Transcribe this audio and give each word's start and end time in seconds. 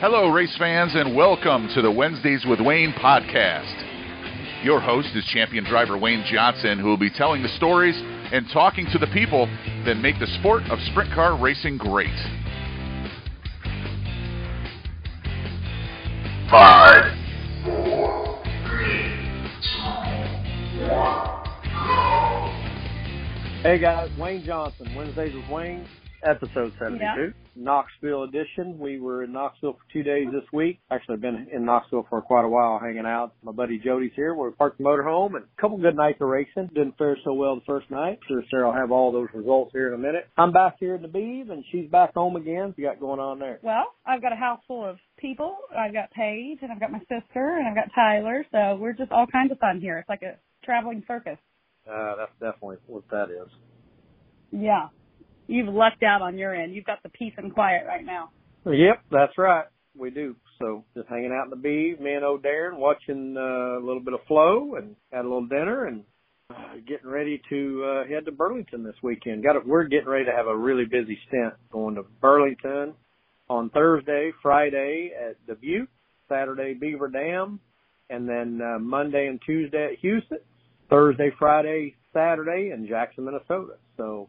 Hello, 0.00 0.28
race 0.28 0.56
fans, 0.56 0.92
and 0.94 1.14
welcome 1.14 1.68
to 1.74 1.82
the 1.82 1.90
Wednesdays 1.90 2.44
with 2.48 2.58
Wayne 2.58 2.92
podcast. 2.92 4.64
Your 4.64 4.80
host 4.80 5.08
is 5.14 5.24
champion 5.26 5.62
driver 5.64 5.98
Wayne 5.98 6.24
Johnson, 6.30 6.78
who 6.78 6.86
will 6.86 6.96
be 6.96 7.10
telling 7.10 7.42
the 7.42 7.50
stories 7.50 7.94
and 8.32 8.46
talking 8.50 8.86
to 8.92 8.98
the 8.98 9.08
people 9.08 9.46
that 9.84 9.96
make 9.96 10.18
the 10.18 10.26
sport 10.38 10.62
of 10.70 10.78
sprint 10.90 11.12
car 11.12 11.36
racing 11.38 11.76
great. 11.76 12.08
Five, 16.50 17.12
four, 17.64 18.42
three, 18.66 19.52
two, 19.62 19.82
one, 20.88 21.44
go. 21.68 22.52
Hey 23.62 23.78
guys, 23.78 24.10
Wayne 24.18 24.42
Johnson, 24.44 24.94
Wednesdays 24.96 25.34
with 25.34 25.48
Wayne, 25.50 25.86
episode 26.24 26.72
72, 26.78 26.98
Yeah. 26.98 27.30
Knoxville 27.60 28.24
edition. 28.24 28.78
We 28.78 28.98
were 28.98 29.22
in 29.22 29.32
Knoxville 29.32 29.74
for 29.74 29.92
two 29.92 30.02
days 30.02 30.26
this 30.32 30.44
week. 30.52 30.80
Actually, 30.90 31.16
I've 31.16 31.20
been 31.20 31.46
in 31.52 31.64
Knoxville 31.64 32.06
for 32.08 32.22
quite 32.22 32.44
a 32.44 32.48
while 32.48 32.78
hanging 32.78 33.04
out. 33.06 33.32
My 33.42 33.52
buddy 33.52 33.78
Jody's 33.78 34.12
here. 34.16 34.34
We 34.34 34.50
parked 34.52 34.78
the 34.78 34.84
motorhome 34.84 35.36
and 35.36 35.44
a 35.44 35.60
couple 35.60 35.76
good 35.78 35.94
nights 35.94 36.18
of 36.20 36.28
racing. 36.28 36.70
Didn't 36.74 36.96
fare 36.96 37.18
so 37.22 37.34
well 37.34 37.56
the 37.56 37.62
first 37.66 37.90
night. 37.90 38.18
Sure 38.26 38.42
Sarah 38.50 38.66
will 38.66 38.72
have 38.72 38.90
all 38.90 39.12
those 39.12 39.28
results 39.34 39.72
here 39.72 39.88
in 39.88 39.94
a 39.94 39.98
minute. 39.98 40.28
I'm 40.38 40.52
back 40.52 40.76
here 40.80 40.94
in 40.94 41.02
the 41.02 41.08
Beeve 41.08 41.50
and 41.50 41.62
she's 41.70 41.90
back 41.90 42.14
home 42.14 42.36
again. 42.36 42.68
What 42.68 42.78
you 42.78 42.86
got 42.86 42.98
going 42.98 43.20
on 43.20 43.38
there? 43.38 43.58
Well, 43.62 43.92
I've 44.06 44.22
got 44.22 44.32
a 44.32 44.36
house 44.36 44.60
full 44.66 44.88
of 44.88 44.96
people. 45.18 45.56
I've 45.78 45.92
got 45.92 46.10
Paige 46.12 46.58
and 46.62 46.72
I've 46.72 46.80
got 46.80 46.90
my 46.90 47.00
sister 47.00 47.58
and 47.58 47.68
I've 47.68 47.76
got 47.76 47.94
Tyler. 47.94 48.46
So 48.50 48.78
we're 48.80 48.94
just 48.94 49.12
all 49.12 49.26
kinds 49.26 49.52
of 49.52 49.58
fun 49.58 49.80
here. 49.80 49.98
It's 49.98 50.08
like 50.08 50.22
a 50.22 50.36
traveling 50.64 51.04
circus. 51.06 51.38
Uh, 51.90 52.16
that's 52.16 52.32
definitely 52.40 52.76
what 52.86 53.04
that 53.10 53.30
is. 53.30 53.48
Yeah. 54.52 54.88
You've 55.50 55.74
lucked 55.74 56.04
out 56.04 56.22
on 56.22 56.38
your 56.38 56.54
end. 56.54 56.76
You've 56.76 56.84
got 56.84 57.02
the 57.02 57.08
peace 57.08 57.32
and 57.36 57.52
quiet 57.52 57.82
right 57.84 58.04
now. 58.04 58.30
Yep, 58.64 59.02
that's 59.10 59.36
right. 59.36 59.64
We 59.98 60.10
do. 60.10 60.36
So 60.60 60.84
just 60.96 61.08
hanging 61.08 61.32
out 61.32 61.44
in 61.44 61.50
the 61.50 61.56
Beeve, 61.56 61.98
me 61.98 62.12
and 62.12 62.24
O'Darren 62.24 62.76
watching 62.76 63.34
uh, 63.36 63.78
a 63.78 63.84
little 63.84 64.02
bit 64.02 64.14
of 64.14 64.20
flow 64.28 64.76
and 64.76 64.94
had 65.10 65.24
a 65.24 65.28
little 65.28 65.46
dinner 65.46 65.86
and 65.86 66.04
uh, 66.50 66.76
getting 66.86 67.10
ready 67.10 67.42
to 67.48 67.84
uh, 67.84 68.08
head 68.08 68.26
to 68.26 68.32
Burlington 68.32 68.84
this 68.84 68.94
weekend. 69.02 69.42
Got 69.42 69.56
a, 69.56 69.60
we're 69.66 69.88
getting 69.88 70.08
ready 70.08 70.26
to 70.26 70.30
have 70.30 70.46
a 70.46 70.56
really 70.56 70.84
busy 70.84 71.18
stint 71.26 71.54
going 71.72 71.96
to 71.96 72.04
Burlington 72.20 72.94
on 73.48 73.70
Thursday, 73.70 74.30
Friday 74.40 75.10
at 75.18 75.36
the 75.48 75.54
Dubuque, 75.54 75.88
Saturday 76.28 76.74
Beaver 76.74 77.08
Dam, 77.08 77.58
and 78.08 78.28
then 78.28 78.60
uh, 78.62 78.78
Monday 78.78 79.26
and 79.26 79.40
Tuesday 79.44 79.94
at 79.94 80.04
Huset's, 80.04 80.44
Thursday, 80.88 81.30
Friday, 81.40 81.96
Saturday 82.12 82.70
in 82.72 82.86
Jackson, 82.86 83.24
Minnesota. 83.24 83.74
So 83.96 84.28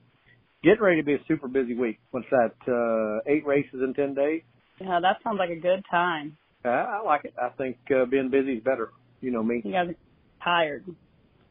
getting 0.64 0.82
ready 0.82 1.02
to 1.02 1.06
be 1.06 1.14
a 1.14 1.20
super 1.28 1.48
busy 1.48 1.76
week. 1.76 2.00
What's 2.12 2.28
that? 2.32 2.54
Uh, 2.68 3.32
eight 3.32 3.46
races 3.46 3.82
in 3.84 3.94
ten 3.94 4.14
days. 4.14 4.42
Yeah, 4.80 5.00
that 5.02 5.18
sounds 5.24 5.38
like 5.40 5.50
a 5.50 5.60
good 5.60 5.84
time. 5.90 6.38
Uh, 6.64 6.70
I 6.70 7.02
like 7.04 7.26
it. 7.26 7.34
I 7.42 7.50
think 7.50 7.78
uh, 7.96 8.06
being 8.06 8.30
busy 8.30 8.54
is 8.54 8.64
better. 8.64 8.92
You 9.22 9.32
know 9.32 9.44
me. 9.44 9.62
You 9.64 9.72
guys 9.72 9.90
are 9.90 9.96
tired. 10.44 10.86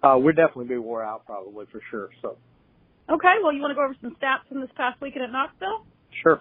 Uh, 0.03 0.17
we'll 0.19 0.35
definitely 0.35 0.67
be 0.67 0.79
wore 0.79 1.03
out 1.05 1.27
probably 1.27 1.67
for 1.71 1.81
sure. 1.91 2.09
So 2.23 2.37
Okay, 3.09 3.35
well, 3.43 3.53
you 3.53 3.61
want 3.61 3.73
to 3.73 3.75
go 3.75 3.85
over 3.85 3.97
some 4.01 4.17
stats 4.23 4.49
from 4.49 4.61
this 4.61 4.71
past 4.77 5.01
weekend 5.01 5.25
at 5.25 5.33
Knoxville? 5.33 5.85
sure. 6.23 6.41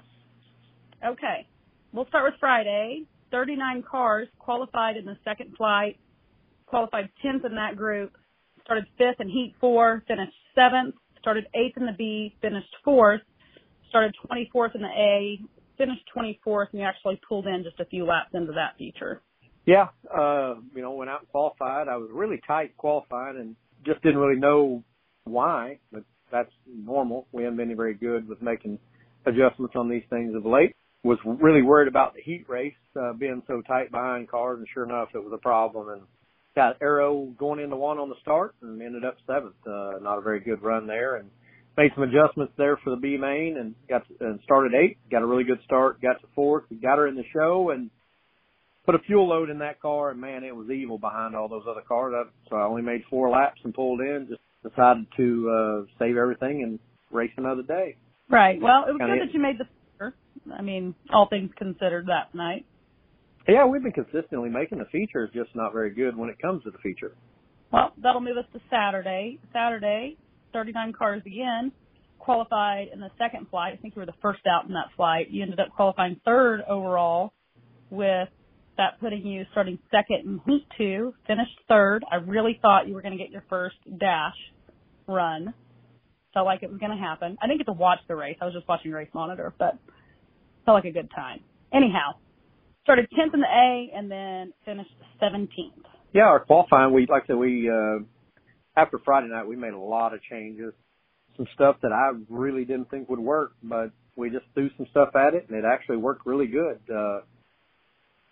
Okay. 1.06 1.48
We'll 1.92 2.06
start 2.08 2.26
with 2.32 2.40
Friday. 2.40 3.04
39 3.32 3.84
cars 3.90 4.28
qualified 4.40 4.98
in 4.98 5.06
the 5.06 5.18
second 5.24 5.56
flight, 5.56 5.98
qualified 6.66 7.10
10th 7.24 7.46
in 7.46 7.56
that 7.56 7.76
group, 7.76 8.12
started 8.64 8.86
fifth 8.98 9.20
in 9.20 9.30
heat 9.30 9.54
four, 9.60 10.04
finished 10.08 10.34
seventh, 10.56 10.96
started 11.22 11.46
eighth 11.56 11.78
in 11.78 11.86
the 11.86 11.96
B, 11.98 12.36
finished 12.42 12.74
fourth, 12.84 13.22
started 13.90 14.16
24th 14.30 14.76
in 14.76 14.82
the 14.82 14.88
A, 14.88 15.40
finished 15.78 16.04
24th, 16.16 16.68
and 16.72 16.82
we 16.82 16.84
actually 16.84 17.20
pulled 17.28 17.48
in 17.48 17.64
just 17.64 17.80
a 17.80 17.86
few 17.86 18.06
laps 18.06 18.30
into 18.34 18.54
that 18.54 18.78
feature. 18.78 19.22
Yeah. 19.66 19.88
Uh, 20.14 20.56
you 20.76 20.82
know, 20.82 20.92
went 20.92 21.10
out 21.10 21.22
and 21.22 21.30
qualified. 21.30 21.88
I 21.88 21.98
was 21.98 22.10
really 22.12 22.40
tight 22.48 22.76
qualifying 22.78 23.38
and 23.38 23.56
just 23.86 24.02
didn't 24.02 24.20
really 24.20 24.40
know 24.40 24.84
why, 25.26 25.80
but 25.92 26.04
that's 26.32 26.52
normal. 26.68 27.28
We 27.32 27.44
haven't 27.44 27.58
been 27.58 27.76
very 27.76 27.94
good 27.94 28.28
with 28.28 28.42
making 28.42 28.80
adjustments 29.26 29.76
on 29.76 29.90
these 29.90 30.04
things 30.10 30.36
of 30.36 30.46
late. 30.46 30.76
Was 31.04 31.18
really 31.24 31.62
worried 31.62 31.88
about 31.88 32.14
the 32.14 32.22
heat 32.22 32.46
race, 32.50 32.74
uh, 33.00 33.14
being 33.14 33.42
so 33.48 33.62
tight 33.62 33.90
behind 33.90 34.28
cars 34.28 34.60
and 34.60 34.68
sure 34.74 34.84
enough 34.84 35.10
it 35.14 35.24
was 35.24 35.32
a 35.34 35.38
problem 35.38 35.90
and 35.90 36.02
got 36.60 36.76
arrow 36.82 37.34
going 37.38 37.62
into 37.62 37.78
one 37.78 38.00
on 38.00 38.10
the 38.10 38.16
start 38.22 38.54
and 38.62 38.82
ended 38.82 39.06
up 39.06 39.16
seventh. 39.26 39.56
Uh, 39.66 39.92
not 40.02 40.18
a 40.18 40.22
very 40.22 40.42
good 40.42 40.62
run 40.62 40.88
there 40.88 41.16
and 41.16 41.30
made 41.78 41.90
some 41.96 42.04
adjustments 42.04 42.52
there 42.58 42.76
for 42.84 42.90
the 42.90 42.98
B 42.98 43.16
main 43.16 43.56
and 43.58 43.76
got 43.88 44.06
to, 44.10 44.28
and 44.28 44.42
started 44.44 44.74
eighth. 44.74 44.98
Got 45.10 45.22
a 45.22 45.26
really 45.26 45.46
good 45.46 45.62
start. 45.64 46.02
Got 46.02 46.20
to 46.20 46.28
fourth. 46.36 46.66
Got 46.82 46.98
her 46.98 47.08
in 47.08 47.16
the 47.16 47.24
show 47.32 47.70
and 47.70 47.90
put 48.86 48.94
a 48.94 49.00
fuel 49.00 49.30
load 49.30 49.50
in 49.50 49.60
that 49.60 49.82
car 49.82 50.12
and 50.12 50.20
man, 50.20 50.44
it 50.44 50.54
was 50.54 50.70
evil 50.70 50.98
behind 50.98 51.34
all 51.34 51.48
those 51.48 51.64
other 51.66 51.84
cars. 51.88 52.14
I, 52.14 52.30
so 52.50 52.58
I 52.58 52.64
only 52.66 52.82
made 52.82 53.04
four 53.10 53.30
laps 53.30 53.62
and 53.64 53.74
pulled 53.74 54.02
in. 54.02 54.28
Just 54.30 54.42
decided 54.62 55.06
to 55.16 55.50
uh, 55.50 55.86
save 55.98 56.18
everything 56.18 56.64
and 56.64 56.78
race 57.10 57.32
another 57.38 57.64
day. 57.64 57.96
Right. 58.30 58.60
Well, 58.62 58.84
it 58.86 58.92
was 58.92 59.00
Kinda- 59.00 59.14
good 59.18 59.30
that 59.30 59.34
you 59.34 59.40
made 59.40 59.58
the. 59.58 59.66
I 60.54 60.62
mean, 60.62 60.96
all 61.14 61.28
things 61.30 61.52
considered 61.58 62.08
that 62.08 62.34
night. 62.34 62.66
Yeah, 63.50 63.66
we've 63.66 63.82
been 63.82 63.92
consistently 63.92 64.48
making 64.50 64.78
the 64.78 64.86
features, 64.86 65.32
just 65.34 65.50
not 65.56 65.74
very 65.74 65.90
good 65.90 66.16
when 66.16 66.30
it 66.30 66.40
comes 66.40 66.64
to 66.66 66.72
the 66.72 66.78
feature. 66.78 67.14
Well, 67.72 67.94
that'll 68.02 68.22
move 68.22 68.38
us 68.38 68.46
to 68.54 68.60
Saturday. 68.70 69.40
Saturday, 69.52 70.18
39 70.54 70.94
cars 70.94 71.24
again, 71.26 71.72
qualified 72.20 72.90
in 72.94 73.00
the 73.00 73.10
second 73.18 73.48
flight. 73.50 73.74
I 73.74 73.82
think 73.82 73.96
you 73.96 74.02
were 74.02 74.06
the 74.06 74.14
first 74.22 74.42
out 74.48 74.68
in 74.68 74.74
that 74.74 74.90
flight. 74.96 75.32
You 75.32 75.42
ended 75.42 75.60
up 75.60 75.70
qualifying 75.76 76.20
third 76.24 76.62
overall 76.70 77.34
with 77.90 78.30
that 78.78 79.00
putting 79.00 79.26
you 79.26 79.46
starting 79.52 79.80
second 79.90 80.26
in 80.26 80.42
heat 80.46 80.68
two, 80.78 81.14
finished 81.26 81.58
third. 81.68 82.04
I 82.12 82.18
really 82.18 82.60
thought 82.62 82.88
you 82.88 82.94
were 82.94 83.02
going 83.02 83.18
to 83.18 83.24
get 83.24 83.32
your 83.32 83.44
first 83.50 83.78
dash 84.00 84.36
run. 85.08 85.56
Felt 86.36 86.46
like 86.46 86.62
it 86.62 86.70
was 86.70 86.80
going 86.80 86.96
to 86.96 87.04
happen. 87.04 87.36
I 87.42 87.48
didn't 87.48 87.60
get 87.60 87.66
to 87.66 87.74
watch 87.74 88.00
the 88.08 88.16
race. 88.16 88.38
I 88.42 88.46
was 88.46 88.54
just 88.54 88.68
watching 88.68 88.92
race 88.92 89.10
monitor, 89.14 89.54
but 89.58 89.78
felt 90.66 90.76
like 90.76 90.86
a 90.86 90.92
good 90.92 91.10
time. 91.16 91.40
Anyhow, 91.74 92.14
started 92.84 93.08
10th 93.12 93.34
in 93.34 93.40
the 93.40 93.46
A 93.46 93.92
and 93.96 94.10
then 94.10 94.54
finished 94.66 94.92
17th. 95.22 95.48
Yeah, 96.14 96.24
our 96.24 96.40
qualifying, 96.40 96.94
we 96.94 97.06
like 97.10 97.24
I 97.24 97.28
said, 97.28 97.36
we 97.36 97.70
uh, 97.70 98.04
after 98.76 99.00
Friday 99.04 99.28
night, 99.28 99.48
we 99.48 99.56
made 99.56 99.74
a 99.74 99.80
lot 99.80 100.14
of 100.14 100.22
changes, 100.24 100.74
some 101.38 101.48
stuff 101.54 101.78
that 101.82 101.92
I 101.92 102.12
really 102.30 102.66
didn't 102.66 102.90
think 102.90 103.10
would 103.10 103.20
work, 103.20 103.54
but 103.62 103.92
we 104.16 104.30
just 104.30 104.46
threw 104.54 104.70
some 104.78 104.88
stuff 104.92 105.10
at 105.16 105.34
it, 105.34 105.48
and 105.50 105.58
it 105.58 105.66
actually 105.66 105.98
worked 105.98 106.26
really 106.26 106.48
good. 106.48 106.80
Uh, 106.94 107.22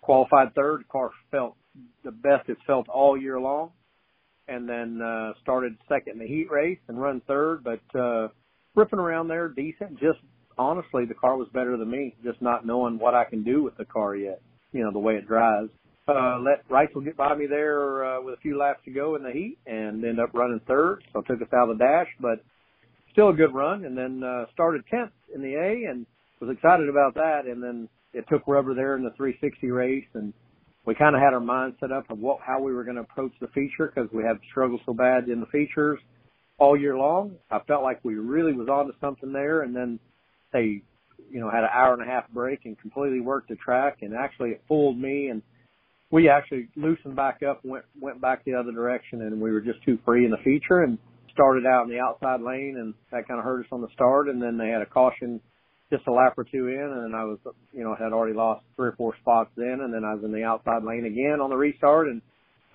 qualified 0.01 0.55
third, 0.55 0.87
car 0.89 1.11
felt 1.31 1.55
the 2.03 2.11
best 2.11 2.49
it's 2.49 2.61
felt 2.65 2.89
all 2.89 3.17
year 3.17 3.39
long, 3.39 3.71
and 4.47 4.67
then 4.67 5.01
uh, 5.01 5.33
started 5.41 5.77
second 5.87 6.13
in 6.13 6.19
the 6.19 6.27
heat 6.27 6.47
race 6.49 6.79
and 6.87 6.99
run 6.99 7.21
third, 7.27 7.63
but 7.63 7.99
uh, 7.99 8.29
ripping 8.75 8.99
around 8.99 9.27
there 9.27 9.49
decent. 9.49 9.99
Just 9.99 10.19
honestly, 10.57 11.05
the 11.05 11.13
car 11.13 11.37
was 11.37 11.47
better 11.53 11.77
than 11.77 11.89
me, 11.89 12.15
just 12.23 12.41
not 12.41 12.65
knowing 12.65 12.99
what 12.99 13.13
I 13.13 13.25
can 13.25 13.43
do 13.43 13.63
with 13.63 13.77
the 13.77 13.85
car 13.85 14.15
yet. 14.15 14.41
You 14.71 14.83
know 14.83 14.91
the 14.91 14.99
way 14.99 15.15
it 15.15 15.27
drives 15.27 15.69
uh, 16.07 16.39
let 16.39 16.67
Reutzel 16.69 17.03
get 17.03 17.17
by 17.17 17.35
me 17.35 17.47
there 17.47 18.05
uh, 18.05 18.21
with 18.21 18.35
a 18.35 18.41
few 18.41 18.57
laps 18.57 18.79
to 18.85 18.91
go 18.91 19.15
in 19.15 19.23
the 19.23 19.31
heat 19.31 19.57
and 19.65 20.03
ended 20.03 20.19
up 20.19 20.33
running 20.33 20.61
third. 20.67 21.03
So 21.13 21.21
took 21.21 21.41
us 21.41 21.53
out 21.53 21.69
of 21.69 21.77
the 21.77 21.83
dash, 21.83 22.07
but 22.19 22.39
still 23.11 23.29
a 23.29 23.33
good 23.33 23.53
run. 23.53 23.85
And 23.85 23.97
then 23.97 24.23
uh, 24.23 24.45
started 24.53 24.83
10th 24.91 25.11
in 25.35 25.41
the 25.41 25.55
A 25.55 25.89
and 25.89 26.05
was 26.39 26.49
excited 26.55 26.87
about 26.87 27.15
that. 27.15 27.41
And 27.45 27.61
then 27.61 27.89
it 28.13 28.25
took 28.29 28.47
rubber 28.47 28.73
there 28.73 28.95
in 28.95 29.03
the 29.03 29.11
360 29.17 29.69
race 29.69 30.07
and 30.13 30.33
we 30.85 30.95
kind 30.95 31.15
of 31.15 31.21
had 31.21 31.33
our 31.33 31.41
mind 31.41 31.73
set 31.81 31.91
up 31.91 32.09
of 32.09 32.19
what, 32.19 32.39
how 32.45 32.61
we 32.61 32.73
were 32.73 32.85
going 32.85 32.95
to 32.95 33.01
approach 33.01 33.33
the 33.41 33.47
feature 33.47 33.91
because 33.93 34.09
we 34.13 34.23
have 34.23 34.37
struggled 34.49 34.79
so 34.85 34.93
bad 34.93 35.27
in 35.27 35.41
the 35.41 35.45
features 35.47 35.99
all 36.57 36.79
year 36.79 36.97
long. 36.97 37.35
I 37.51 37.59
felt 37.67 37.83
like 37.83 37.99
we 38.05 38.15
really 38.15 38.53
was 38.53 38.69
onto 38.69 38.93
something 39.01 39.33
there 39.33 39.63
and 39.63 39.75
then 39.75 39.99
they, 40.53 40.81
you 41.29 41.39
know, 41.39 41.49
had 41.49 41.63
an 41.63 41.69
hour 41.73 41.93
and 41.93 42.01
a 42.01 42.05
half 42.05 42.29
break 42.29 42.61
and 42.65 42.79
completely 42.79 43.19
worked 43.19 43.49
the 43.49 43.55
track 43.55 43.99
and 44.01 44.13
actually 44.13 44.51
it 44.51 44.61
fooled 44.67 44.97
me 44.97 45.27
and 45.27 45.41
we 46.09 46.29
actually 46.29 46.69
loosened 46.75 47.15
back 47.15 47.41
up, 47.43 47.63
went 47.63 47.85
went 47.99 48.21
back 48.21 48.45
the 48.45 48.53
other 48.53 48.71
direction, 48.71 49.21
and 49.21 49.41
we 49.41 49.51
were 49.51 49.61
just 49.61 49.83
too 49.83 49.99
free 50.05 50.25
in 50.25 50.31
the 50.31 50.37
feature 50.37 50.83
and 50.83 50.97
started 51.33 51.65
out 51.65 51.83
in 51.83 51.89
the 51.89 51.99
outside 51.99 52.41
lane, 52.41 52.77
and 52.79 52.93
that 53.11 53.27
kind 53.27 53.39
of 53.39 53.43
hurt 53.43 53.61
us 53.61 53.67
on 53.71 53.81
the 53.81 53.89
start. 53.93 54.29
And 54.29 54.41
then 54.41 54.57
they 54.57 54.69
had 54.69 54.81
a 54.81 54.85
caution 54.85 55.41
just 55.91 56.07
a 56.07 56.11
lap 56.11 56.33
or 56.37 56.43
two 56.43 56.67
in, 56.67 57.03
and 57.05 57.15
I 57.15 57.23
was, 57.23 57.39
you 57.71 57.83
know, 57.83 57.95
had 57.95 58.11
already 58.11 58.35
lost 58.35 58.65
three 58.75 58.89
or 58.89 58.95
four 58.97 59.13
spots 59.21 59.49
then, 59.55 59.79
and 59.81 59.93
then 59.93 60.03
I 60.03 60.15
was 60.15 60.23
in 60.23 60.33
the 60.33 60.43
outside 60.43 60.83
lane 60.83 61.05
again 61.05 61.39
on 61.41 61.49
the 61.49 61.55
restart 61.55 62.07
and 62.07 62.21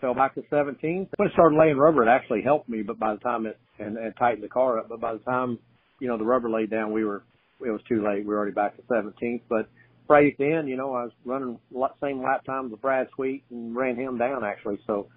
fell 0.00 0.14
back 0.14 0.34
to 0.34 0.42
17th. 0.50 1.08
When 1.16 1.28
it 1.28 1.32
started 1.34 1.58
laying 1.58 1.76
rubber, 1.76 2.02
it 2.02 2.08
actually 2.08 2.40
helped 2.42 2.70
me, 2.70 2.82
but 2.82 2.98
by 2.98 3.12
the 3.12 3.20
time 3.20 3.46
it 3.46 3.58
and, 3.78 3.98
and 3.98 4.14
tightened 4.18 4.42
the 4.42 4.48
car 4.48 4.78
up, 4.78 4.88
but 4.88 5.00
by 5.00 5.12
the 5.12 5.18
time 5.20 5.58
you 6.00 6.08
know 6.08 6.18
the 6.18 6.24
rubber 6.24 6.50
laid 6.50 6.70
down, 6.70 6.92
we 6.92 7.04
were 7.04 7.22
it 7.64 7.70
was 7.70 7.80
too 7.88 8.04
late. 8.04 8.20
We 8.20 8.34
were 8.34 8.36
already 8.36 8.52
back 8.52 8.76
to 8.76 8.82
17th, 8.82 9.42
but 9.48 9.68
race 10.08 10.34
in, 10.38 10.66
you 10.66 10.76
know, 10.76 10.92
I 10.94 11.04
was 11.04 11.12
running 11.24 11.58
same 12.02 12.22
lap 12.22 12.44
times 12.44 12.70
with 12.70 12.80
Brad 12.82 13.08
Sweet 13.14 13.44
and 13.50 13.74
ran 13.74 13.96
him 13.96 14.18
down 14.18 14.44
actually. 14.44 14.78
So 14.86 15.08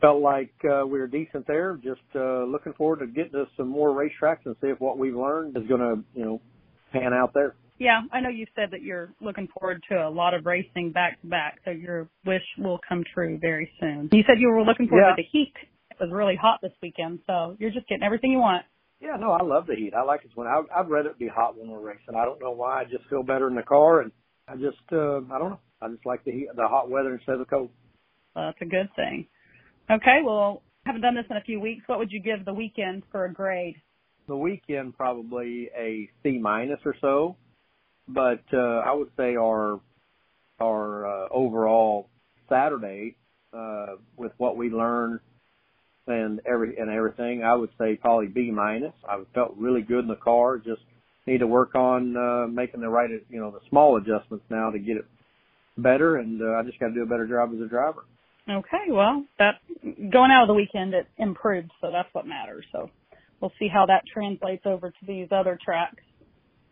felt 0.00 0.22
like 0.22 0.52
uh, 0.64 0.86
we 0.86 0.98
were 0.98 1.06
decent 1.06 1.46
there. 1.46 1.78
Just 1.82 2.00
uh, 2.14 2.44
looking 2.44 2.72
forward 2.74 3.00
to 3.00 3.06
getting 3.06 3.32
to 3.32 3.44
some 3.56 3.68
more 3.68 3.90
racetracks 3.90 4.46
and 4.46 4.56
see 4.60 4.68
if 4.68 4.80
what 4.80 4.98
we've 4.98 5.14
learned 5.16 5.56
is 5.56 5.66
going 5.68 5.80
to, 5.80 6.02
you 6.14 6.24
know, 6.24 6.40
pan 6.92 7.12
out 7.12 7.32
there. 7.34 7.54
Yeah, 7.78 8.00
I 8.12 8.20
know 8.20 8.28
you 8.28 8.46
said 8.54 8.68
that 8.72 8.82
you're 8.82 9.10
looking 9.22 9.48
forward 9.58 9.82
to 9.90 10.06
a 10.06 10.10
lot 10.10 10.34
of 10.34 10.44
racing 10.44 10.92
back 10.92 11.20
to 11.22 11.26
back, 11.26 11.60
so 11.64 11.70
your 11.70 12.08
wish 12.26 12.42
will 12.58 12.78
come 12.86 13.04
true 13.14 13.38
very 13.40 13.70
soon. 13.80 14.10
You 14.12 14.22
said 14.26 14.36
you 14.38 14.48
were 14.48 14.62
looking 14.62 14.86
forward 14.86 15.04
Yeah. 15.08 15.16
to 15.16 15.22
the 15.22 15.28
heat. 15.30 15.54
It 15.90 15.96
was 15.98 16.10
really 16.12 16.36
hot 16.36 16.60
this 16.62 16.72
weekend, 16.82 17.20
so 17.26 17.56
you're 17.58 17.70
just 17.70 17.88
getting 17.88 18.02
everything 18.04 18.32
you 18.32 18.38
want. 18.38 18.64
Yeah, 19.00 19.16
no, 19.18 19.32
I 19.32 19.42
love 19.42 19.66
the 19.66 19.74
heat. 19.74 19.94
I 19.94 20.02
like 20.02 20.24
it 20.24 20.30
when 20.34 20.46
I, 20.46 20.60
I'd 20.76 20.90
rather 20.90 21.10
it 21.10 21.18
be 21.18 21.28
hot 21.28 21.56
when 21.56 21.70
we're 21.70 21.80
racing. 21.80 22.14
I 22.16 22.24
don't 22.24 22.40
know 22.40 22.50
why. 22.50 22.82
I 22.82 22.84
just 22.84 23.08
feel 23.08 23.22
better 23.22 23.48
in 23.48 23.54
the 23.54 23.62
car, 23.62 24.00
and 24.00 24.12
I 24.46 24.56
just, 24.56 24.82
uh, 24.92 25.18
I 25.32 25.38
don't 25.38 25.50
know. 25.50 25.60
I 25.80 25.88
just 25.88 26.04
like 26.04 26.24
the 26.24 26.32
heat, 26.32 26.48
the 26.54 26.68
hot 26.68 26.90
weather 26.90 27.14
instead 27.14 27.34
of 27.34 27.38
the 27.40 27.46
cold. 27.46 27.70
So 28.34 28.40
that's 28.40 28.60
a 28.60 28.66
good 28.66 28.90
thing. 28.94 29.26
Okay, 29.90 30.18
well, 30.24 30.62
haven't 30.84 31.00
done 31.00 31.14
this 31.14 31.24
in 31.30 31.36
a 31.36 31.42
few 31.42 31.60
weeks. 31.60 31.82
What 31.86 31.98
would 31.98 32.12
you 32.12 32.20
give 32.20 32.44
the 32.44 32.52
weekend 32.52 33.02
for 33.10 33.24
a 33.24 33.32
grade? 33.32 33.76
The 34.28 34.36
weekend 34.36 34.96
probably 34.96 35.70
a 35.76 36.08
C 36.22 36.38
minus 36.38 36.78
or 36.84 36.94
so, 37.00 37.36
but 38.06 38.42
uh, 38.52 38.82
I 38.84 38.92
would 38.92 39.10
say 39.16 39.34
our 39.36 39.80
our 40.60 41.06
uh, 41.06 41.28
overall 41.30 42.08
Saturday 42.48 43.16
uh, 43.52 43.96
with 44.16 44.32
what 44.36 44.56
we 44.56 44.68
learned 44.68 45.20
and 46.06 46.40
every 46.46 46.76
and 46.76 46.90
everything, 46.90 47.42
I 47.44 47.54
would 47.54 47.70
say 47.78 47.96
probably 47.96 48.26
B 48.26 48.50
minus. 48.50 48.94
I 49.08 49.22
felt 49.34 49.54
really 49.56 49.82
good 49.82 50.00
in 50.00 50.08
the 50.08 50.16
car. 50.16 50.58
Just 50.58 50.82
need 51.26 51.38
to 51.38 51.46
work 51.46 51.74
on 51.74 52.16
uh, 52.16 52.46
making 52.46 52.80
the 52.80 52.88
right, 52.88 53.10
you 53.28 53.40
know, 53.40 53.50
the 53.50 53.60
small 53.68 53.96
adjustments 53.96 54.44
now 54.50 54.70
to 54.70 54.78
get 54.78 54.96
it 54.96 55.04
better, 55.76 56.16
and 56.16 56.40
uh, 56.42 56.58
I 56.58 56.62
just 56.62 56.78
got 56.78 56.88
to 56.88 56.94
do 56.94 57.02
a 57.02 57.06
better 57.06 57.26
job 57.26 57.50
as 57.54 57.60
a 57.60 57.68
driver. 57.68 58.04
Okay, 58.48 58.90
well, 58.90 59.24
that 59.38 59.60
going 59.84 60.30
out 60.32 60.42
of 60.42 60.48
the 60.48 60.54
weekend 60.54 60.94
it 60.94 61.06
improved, 61.18 61.70
so 61.80 61.90
that's 61.92 62.08
what 62.12 62.26
matters. 62.26 62.64
So 62.72 62.90
we'll 63.40 63.52
see 63.58 63.68
how 63.68 63.86
that 63.86 64.02
translates 64.12 64.62
over 64.66 64.90
to 64.90 65.06
these 65.06 65.28
other 65.30 65.58
tracks 65.62 66.02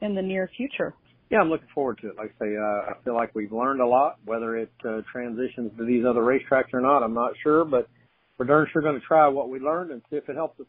in 0.00 0.14
the 0.14 0.22
near 0.22 0.50
future. 0.56 0.94
Yeah, 1.30 1.38
I'm 1.38 1.50
looking 1.50 1.68
forward 1.74 1.98
to 2.02 2.08
it. 2.08 2.16
Like 2.16 2.34
I 2.40 2.44
say, 2.44 2.56
uh, 2.56 2.90
I 2.90 2.92
feel 3.04 3.14
like 3.14 3.34
we've 3.34 3.52
learned 3.52 3.80
a 3.80 3.86
lot. 3.86 4.16
Whether 4.24 4.56
it 4.56 4.72
uh, 4.84 5.02
transitions 5.12 5.72
to 5.76 5.84
these 5.84 6.04
other 6.08 6.20
racetracks 6.20 6.72
or 6.72 6.80
not, 6.80 7.02
I'm 7.02 7.14
not 7.14 7.32
sure, 7.42 7.64
but 7.64 7.88
we're 8.38 8.46
darn 8.46 8.66
sure 8.72 8.82
going 8.82 8.98
to 8.98 9.06
try 9.06 9.26
what 9.28 9.50
we 9.50 9.58
learned 9.58 9.90
and 9.90 10.00
see 10.08 10.16
if 10.16 10.28
it 10.28 10.36
helps 10.36 10.60
us. 10.60 10.66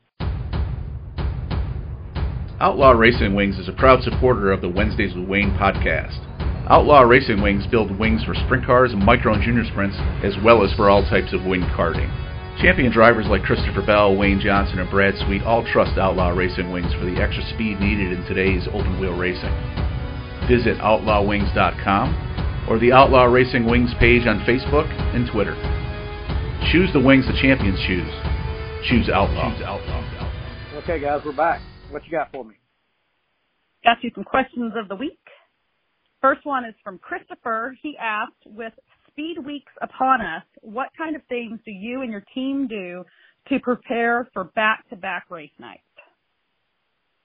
Outlaw 2.60 2.92
Racing 2.92 3.36
Wings 3.36 3.58
is 3.58 3.70
a 3.70 3.74
proud 3.74 4.04
supporter 4.04 4.52
of 4.52 4.60
the 4.62 4.68
Wednesdays 4.68 5.16
with 5.16 5.30
Wayne 5.30 5.52
podcast. 5.52 6.18
Outlaw 6.70 7.02
Racing 7.02 7.42
Wings 7.42 7.66
build 7.68 7.98
wings 7.98 8.24
for 8.26 8.36
sprint 8.36 8.66
cars 8.66 8.92
and 8.92 9.04
micro 9.04 9.34
and 9.34 9.44
junior 9.44 9.64
sprints, 9.72 9.96
as 10.24 10.36
well 10.44 10.64
as 10.64 10.74
for 10.74 10.90
all 10.90 11.04
types 11.04 11.32
of 11.32 11.46
wing 11.46 11.62
karting. 11.78 12.10
Champion 12.62 12.92
drivers 12.92 13.28
like 13.28 13.44
Christopher 13.44 13.82
Bell, 13.86 14.16
Wayne 14.16 14.42
Johnson, 14.42 14.80
and 14.80 14.90
Brad 14.90 15.16
Sweet 15.26 15.42
all 15.44 15.66
trust 15.72 15.98
Outlaw 15.98 16.30
Racing 16.30 16.72
Wings 16.72 16.94
for 16.96 17.06
the 17.06 17.22
extra 17.22 17.44
speed 17.54 17.80
needed 17.80 18.12
in 18.12 18.26
today's 18.26 18.68
open 18.68 19.00
wheel 19.00 19.16
racing. 19.16 19.54
Visit 20.50 20.78
OutlawWings.com 20.80 22.68
or 22.70 22.78
the 22.78 22.92
Outlaw 22.92 23.24
Racing 23.24 23.66
Wings 23.66 23.92
page 24.00 24.28
on 24.28 24.42
Facebook 24.42 24.90
and 25.16 25.32
Twitter. 25.32 25.56
Choose 26.68 26.92
the 26.94 27.00
wings 27.00 27.26
the 27.26 27.34
champions 27.42 27.80
choose. 27.88 28.12
Choose 28.90 29.10
Outlaw. 29.10 29.56
Choose 29.56 29.64
Outlaw. 29.64 30.82
Okay, 30.84 31.00
guys, 31.00 31.22
we're 31.26 31.32
back. 31.32 31.62
What 31.90 32.06
you 32.06 32.12
got 32.12 32.32
for 32.32 32.44
me? 32.44 32.56
Got 33.84 33.98
you 34.04 34.12
some 34.14 34.24
questions 34.24 34.74
of 34.78 34.88
the 34.88 34.96
week. 34.96 35.20
First 36.22 36.46
one 36.46 36.66
is 36.66 36.76
from 36.84 37.00
Christopher. 37.00 37.76
He 37.82 37.98
asked, 38.00 38.46
with 38.46 38.74
speed 39.08 39.38
weeks 39.44 39.72
upon 39.82 40.22
us, 40.22 40.44
what 40.62 40.90
kind 40.98 41.16
of 41.16 41.24
things 41.28 41.60
do 41.66 41.72
you 41.72 42.02
and 42.02 42.12
your 42.12 42.24
team 42.36 42.68
do 42.68 43.04
to 43.48 43.60
prepare 43.62 44.30
for 44.34 44.44
back-to-back 44.44 45.26
race 45.32 45.50
nights? 45.60 45.82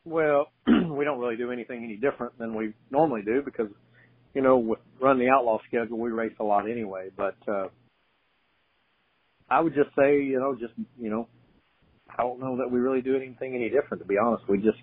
Well, 0.04 0.48
we 0.66 1.04
don't 1.04 1.18
really 1.18 1.36
do 1.36 1.50
anything 1.50 1.84
any 1.84 1.96
different 1.96 2.38
than 2.38 2.54
we 2.54 2.72
normally 2.90 3.22
do 3.22 3.42
because, 3.44 3.68
you 4.32 4.42
know, 4.42 4.56
with 4.56 4.78
running 5.00 5.26
the 5.26 5.32
outlaw 5.32 5.58
schedule, 5.68 5.98
we 5.98 6.10
race 6.10 6.34
a 6.40 6.44
lot 6.44 6.70
anyway. 6.70 7.10
But 7.16 7.36
uh, 7.48 7.68
I 9.50 9.60
would 9.60 9.74
just 9.74 9.90
say, 9.96 10.22
you 10.22 10.38
know, 10.38 10.54
just 10.54 10.72
you 10.98 11.10
know, 11.10 11.28
I 12.10 12.22
don't 12.22 12.40
know 12.40 12.58
that 12.58 12.70
we 12.70 12.78
really 12.78 13.02
do 13.02 13.16
anything 13.16 13.54
any 13.54 13.68
different. 13.68 14.02
To 14.02 14.08
be 14.08 14.16
honest, 14.18 14.48
we 14.48 14.58
just 14.58 14.78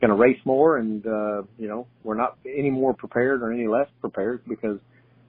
going 0.00 0.10
to 0.10 0.16
race 0.16 0.38
more, 0.44 0.78
and 0.78 1.04
uh, 1.06 1.42
you 1.58 1.68
know, 1.68 1.86
we're 2.04 2.16
not 2.16 2.38
any 2.46 2.70
more 2.70 2.94
prepared 2.94 3.42
or 3.42 3.52
any 3.52 3.66
less 3.66 3.88
prepared 4.00 4.42
because, 4.48 4.78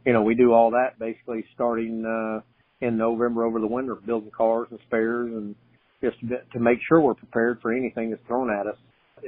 you 0.06 0.14
know, 0.14 0.22
we 0.22 0.36
do 0.36 0.54
all 0.54 0.72
that 0.72 1.00
basically 1.00 1.44
starting 1.56 2.06
uh, 2.06 2.42
in 2.86 2.98
November 2.98 3.46
over 3.46 3.60
the 3.60 3.68
winter, 3.68 3.96
building 3.96 4.32
cars 4.36 4.68
and 4.72 4.80
spares 4.88 5.32
and 5.32 5.56
just 6.02 6.18
to 6.54 6.60
make 6.60 6.80
sure 6.88 7.02
we're 7.02 7.14
prepared 7.14 7.60
for 7.62 7.74
anything 7.74 8.10
that's 8.10 8.26
thrown 8.26 8.50
at 8.50 8.68
us 8.68 8.78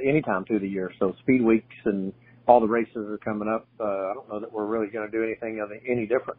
anytime 0.02 0.44
through 0.44 0.60
the 0.60 0.68
year. 0.68 0.90
So 0.98 1.14
speed 1.20 1.42
weeks 1.42 1.74
and 1.84 2.14
all 2.46 2.60
the 2.60 2.66
races 2.66 2.96
are 2.96 3.18
coming 3.18 3.48
up. 3.48 3.66
Uh, 3.78 3.84
I 3.84 4.14
don't 4.14 4.28
know 4.28 4.40
that 4.40 4.50
we're 4.50 4.64
really 4.64 4.86
going 4.86 5.10
to 5.10 5.12
do 5.12 5.22
anything 5.22 5.60
any 5.86 6.06
different. 6.06 6.38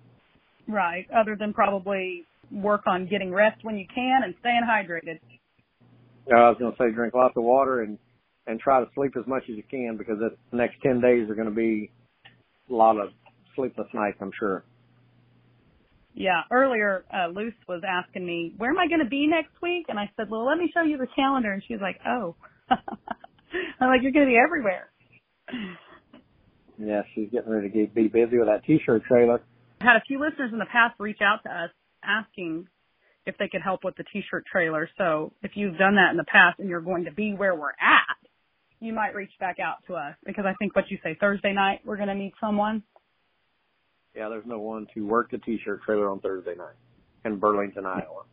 Right, 0.67 1.05
other 1.15 1.35
than 1.35 1.53
probably 1.53 2.25
work 2.51 2.83
on 2.87 3.07
getting 3.07 3.33
rest 3.33 3.63
when 3.63 3.77
you 3.77 3.85
can 3.93 4.21
and 4.23 4.33
staying 4.39 4.61
hydrated. 4.69 5.19
Uh, 6.31 6.37
I 6.37 6.49
was 6.49 6.57
going 6.59 6.71
to 6.71 6.77
say 6.77 6.91
drink 6.93 7.13
lots 7.13 7.35
of 7.37 7.43
water 7.43 7.81
and 7.81 7.97
and 8.45 8.59
try 8.59 8.81
to 8.81 8.89
sleep 8.93 9.13
as 9.17 9.25
much 9.25 9.43
as 9.43 9.55
you 9.55 9.63
can 9.69 9.95
because 9.97 10.17
the 10.19 10.35
next 10.55 10.75
ten 10.81 10.99
days 10.99 11.29
are 11.29 11.35
going 11.35 11.47
to 11.47 11.55
be 11.55 11.89
a 12.69 12.73
lot 12.73 12.97
of 12.97 13.09
sleepless 13.55 13.87
nights. 13.93 14.17
I'm 14.21 14.31
sure. 14.37 14.63
Yeah, 16.13 16.41
earlier 16.51 17.05
uh, 17.11 17.27
Luce 17.29 17.53
was 17.67 17.81
asking 17.87 18.25
me, 18.25 18.53
where 18.57 18.69
am 18.69 18.77
I 18.77 18.87
going 18.87 18.99
to 18.99 19.09
be 19.09 19.27
next 19.27 19.53
week? 19.61 19.87
And 19.89 19.97
I 19.97 20.11
said, 20.15 20.29
well, 20.29 20.45
let 20.45 20.57
me 20.57 20.69
show 20.71 20.83
you 20.83 20.97
the 20.97 21.07
calendar. 21.15 21.51
And 21.51 21.63
she's 21.67 21.81
like, 21.81 21.99
oh. 22.05 22.35
I'm 22.69 23.89
like, 23.89 24.01
you're 24.03 24.11
going 24.11 24.25
to 24.25 24.31
be 24.31 24.37
everywhere. 24.37 24.89
Yeah, 26.77 27.01
she's 27.15 27.29
getting 27.31 27.51
ready 27.51 27.69
to 27.69 27.73
get, 27.73 27.95
be 27.95 28.07
busy 28.07 28.37
with 28.37 28.47
that 28.47 28.63
t-shirt 28.65 29.03
trailer. 29.05 29.41
I 29.81 29.85
had 29.85 29.95
a 29.95 30.03
few 30.07 30.19
listeners 30.19 30.51
in 30.51 30.59
the 30.59 30.65
past 30.71 30.99
reach 30.99 31.19
out 31.21 31.43
to 31.43 31.49
us 31.49 31.69
asking 32.05 32.67
if 33.25 33.37
they 33.37 33.47
could 33.47 33.61
help 33.61 33.83
with 33.83 33.95
the 33.95 34.03
t-shirt 34.11 34.45
trailer. 34.51 34.89
So 34.97 35.31
if 35.41 35.51
you've 35.55 35.77
done 35.77 35.95
that 35.95 36.11
in 36.11 36.17
the 36.17 36.25
past 36.25 36.59
and 36.59 36.69
you're 36.69 36.81
going 36.81 37.05
to 37.05 37.11
be 37.11 37.33
where 37.33 37.55
we're 37.55 37.69
at, 37.69 38.17
you 38.79 38.93
might 38.93 39.15
reach 39.15 39.31
back 39.39 39.57
out 39.59 39.77
to 39.87 39.95
us 39.95 40.15
because 40.25 40.45
I 40.45 40.53
think 40.59 40.75
what 40.75 40.85
you 40.89 40.97
say 41.03 41.15
Thursday 41.19 41.53
night 41.53 41.79
we're 41.85 41.95
going 41.95 42.09
to 42.09 42.15
need 42.15 42.33
someone. 42.41 42.83
Yeah, 44.15 44.29
there's 44.29 44.45
no 44.45 44.59
one 44.59 44.87
to 44.93 45.07
work 45.07 45.31
the 45.31 45.37
t-shirt 45.39 45.81
trailer 45.85 46.09
on 46.09 46.19
Thursday 46.19 46.55
night 46.55 46.75
in 47.25 47.39
Burlington, 47.39 47.85
Iowa. 47.85 48.23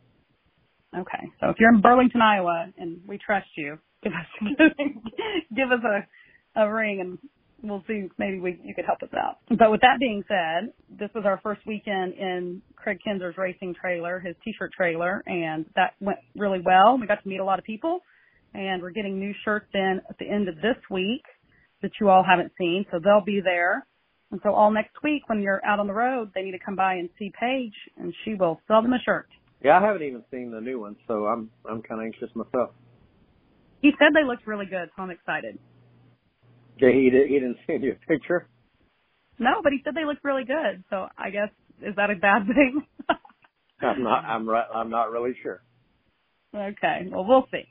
Okay, 0.95 1.31
so 1.39 1.49
if 1.49 1.55
you're 1.57 1.73
in 1.73 1.79
Burlington, 1.79 2.21
Iowa, 2.21 2.67
and 2.77 2.99
we 3.07 3.17
trust 3.17 3.47
you, 3.55 3.79
give 4.03 4.11
us 4.11 4.27
give 5.55 5.71
us 5.71 5.79
a 5.85 6.61
a 6.61 6.71
ring 6.71 6.99
and 6.99 7.17
we'll 7.63 7.83
see 7.87 8.07
maybe 8.17 8.39
we 8.39 8.59
you 8.63 8.73
could 8.73 8.85
help 8.85 9.01
us 9.03 9.09
out. 9.15 9.37
But 9.49 9.71
with 9.71 9.81
that 9.81 9.97
being 9.99 10.23
said, 10.27 10.73
this 10.89 11.09
was 11.13 11.23
our 11.25 11.39
first 11.43 11.61
weekend 11.65 12.13
in 12.13 12.61
Kraig 12.75 12.99
Kinser's 13.05 13.35
racing 13.37 13.75
trailer, 13.79 14.19
his 14.19 14.35
t-shirt 14.43 14.71
trailer, 14.73 15.23
and 15.25 15.65
that 15.75 15.93
went 15.99 16.19
really 16.35 16.61
well. 16.63 16.97
We 16.99 17.07
got 17.07 17.21
to 17.21 17.29
meet 17.29 17.39
a 17.39 17.45
lot 17.45 17.59
of 17.59 17.65
people, 17.65 17.99
and 18.53 18.81
we're 18.81 18.91
getting 18.91 19.19
new 19.19 19.33
shirts 19.45 19.67
in 19.73 20.01
at 20.09 20.17
the 20.17 20.29
end 20.29 20.47
of 20.47 20.55
this 20.55 20.77
week 20.89 21.23
that 21.81 21.91
you 21.99 22.09
all 22.09 22.23
haven't 22.27 22.51
seen, 22.57 22.85
so 22.91 22.99
they'll 23.03 23.25
be 23.25 23.41
there. 23.43 23.85
And 24.31 24.39
so 24.43 24.53
all 24.53 24.71
next 24.71 24.95
week 25.03 25.27
when 25.27 25.41
you're 25.41 25.61
out 25.65 25.79
on 25.79 25.87
the 25.87 25.93
road, 25.93 26.31
they 26.33 26.41
need 26.41 26.51
to 26.51 26.63
come 26.63 26.75
by 26.75 26.95
and 26.95 27.09
see 27.19 27.31
Paige, 27.37 27.73
and 27.97 28.13
she 28.23 28.35
will 28.35 28.61
sell 28.67 28.81
them 28.81 28.93
a 28.93 28.99
shirt. 29.05 29.27
Yeah, 29.63 29.77
I 29.77 29.85
haven't 29.85 30.03
even 30.03 30.23
seen 30.31 30.51
the 30.51 30.61
new 30.61 30.79
ones, 30.79 30.97
so 31.07 31.25
I'm 31.25 31.51
I'm 31.69 31.81
kind 31.81 32.01
of 32.01 32.05
anxious 32.05 32.35
myself. 32.35 32.71
He 33.81 33.91
said 33.97 34.13
they 34.13 34.25
looked 34.25 34.47
really 34.47 34.65
good, 34.65 34.89
so 34.95 35.03
I'm 35.03 35.11
excited. 35.11 35.59
He, 36.81 37.09
did, 37.09 37.27
he 37.27 37.35
didn't 37.35 37.57
send 37.67 37.83
you 37.83 37.93
a 37.93 38.07
picture. 38.07 38.47
No, 39.39 39.61
but 39.63 39.71
he 39.71 39.79
said 39.83 39.95
they 39.95 40.05
looked 40.05 40.23
really 40.23 40.45
good. 40.45 40.83
So 40.89 41.07
I 41.17 41.29
guess 41.29 41.49
is 41.81 41.95
that 41.95 42.09
a 42.09 42.15
bad 42.15 42.45
thing? 42.47 42.83
I'm 43.81 44.03
not. 44.03 44.23
I'm 44.25 44.47
right. 44.47 44.67
I'm 44.73 44.89
not 44.89 45.11
really 45.11 45.35
sure. 45.41 45.61
okay. 46.55 47.07
Well, 47.09 47.25
we'll 47.25 47.47
see. 47.51 47.63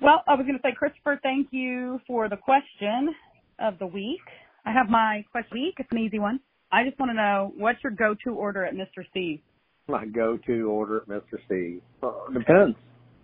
Well, 0.00 0.22
I 0.26 0.34
was 0.34 0.44
going 0.46 0.56
to 0.56 0.62
say, 0.62 0.74
Christopher, 0.76 1.20
thank 1.22 1.48
you 1.50 2.00
for 2.06 2.28
the 2.28 2.36
question 2.36 3.14
of 3.58 3.78
the 3.78 3.86
week. 3.86 4.20
I 4.66 4.72
have 4.72 4.88
my 4.88 5.24
question 5.30 5.60
week. 5.60 5.74
It's 5.78 5.88
an 5.92 5.98
easy 5.98 6.18
one. 6.18 6.40
I 6.72 6.84
just 6.84 6.98
want 6.98 7.10
to 7.10 7.14
know 7.14 7.52
what's 7.56 7.78
your 7.84 7.92
go-to 7.92 8.30
order 8.34 8.64
at 8.64 8.74
Mr. 8.74 9.04
C's? 9.12 9.38
My 9.86 10.04
go-to 10.06 10.68
order 10.68 11.02
at 11.02 11.08
Mr. 11.08 11.38
C. 11.48 11.80
Uh, 12.02 12.10
depends. 12.32 12.76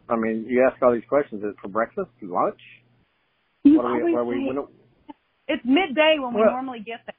I 0.08 0.16
mean, 0.16 0.44
you 0.46 0.64
ask 0.70 0.80
all 0.82 0.92
these 0.92 1.02
questions. 1.08 1.42
Is 1.42 1.50
it 1.50 1.56
for 1.60 1.68
breakfast, 1.68 2.10
lunch? 2.22 2.60
You 3.64 3.76
What 3.76 3.86
are 3.86 4.04
we? 4.04 4.12
What 4.12 4.20
are 4.20 4.24
we 4.24 4.48
say- 5.08 5.14
it's 5.48 5.64
midday 5.64 6.16
when 6.18 6.32
we 6.32 6.40
Well- 6.40 6.52
normally 6.52 6.80
get 6.80 7.00
there. 7.06 7.14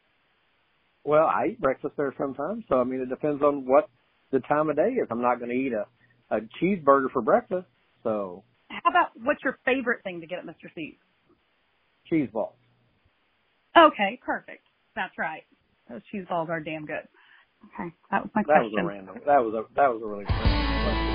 well, 1.04 1.28
I 1.28 1.48
eat 1.48 1.62
breakfast 1.62 1.96
there 1.98 2.14
sometimes. 2.18 2.66
So 2.68 2.80
I 2.80 2.84
mean, 2.84 3.02
it 3.02 3.10
depends 3.10 3.44
on 3.44 3.66
what 3.66 3.90
the 4.32 4.40
time 4.42 4.70
of 4.70 4.76
day 4.78 4.94
is. 4.94 5.08
I'm 5.12 5.22
not 5.22 5.36
going 5.40 5.50
to 5.50 5.56
eat 5.56 5.74
a 5.74 5.86
a 6.30 6.40
cheeseburger 6.42 7.12
for 7.12 7.22
breakfast. 7.22 7.68
So 8.04 8.44
How 8.70 8.90
about 8.90 9.12
what's 9.22 9.44
your 9.44 9.60
favorite 9.66 10.02
thing 10.04 10.22
to 10.22 10.28
get 10.28 10.40
at 10.40 10.46
Mr. 10.46 10.74
C's? 10.74 10.96
cheese 12.06 12.30
balls. 12.32 12.56
Okay, 13.76 14.18
perfect. 14.26 14.66
That's 14.96 15.18
right. 15.18 15.44
Those 15.90 16.04
cheese 16.06 16.26
balls 16.28 16.50
are 16.50 16.60
damn 16.62 16.86
good. 16.86 17.06
Okay, 17.66 17.94
that 18.10 18.24
was 18.24 18.32
my 18.34 18.44
That 18.44 18.64
was 18.64 18.74
a 18.78 18.84
random. 18.84 19.20
That 19.26 19.44
was 19.44 19.54
a 19.54 19.66
that 19.76 19.94
was 19.94 20.02
a 20.02 20.06
really 20.06 20.24
random 20.26 20.84
question. 20.84 21.08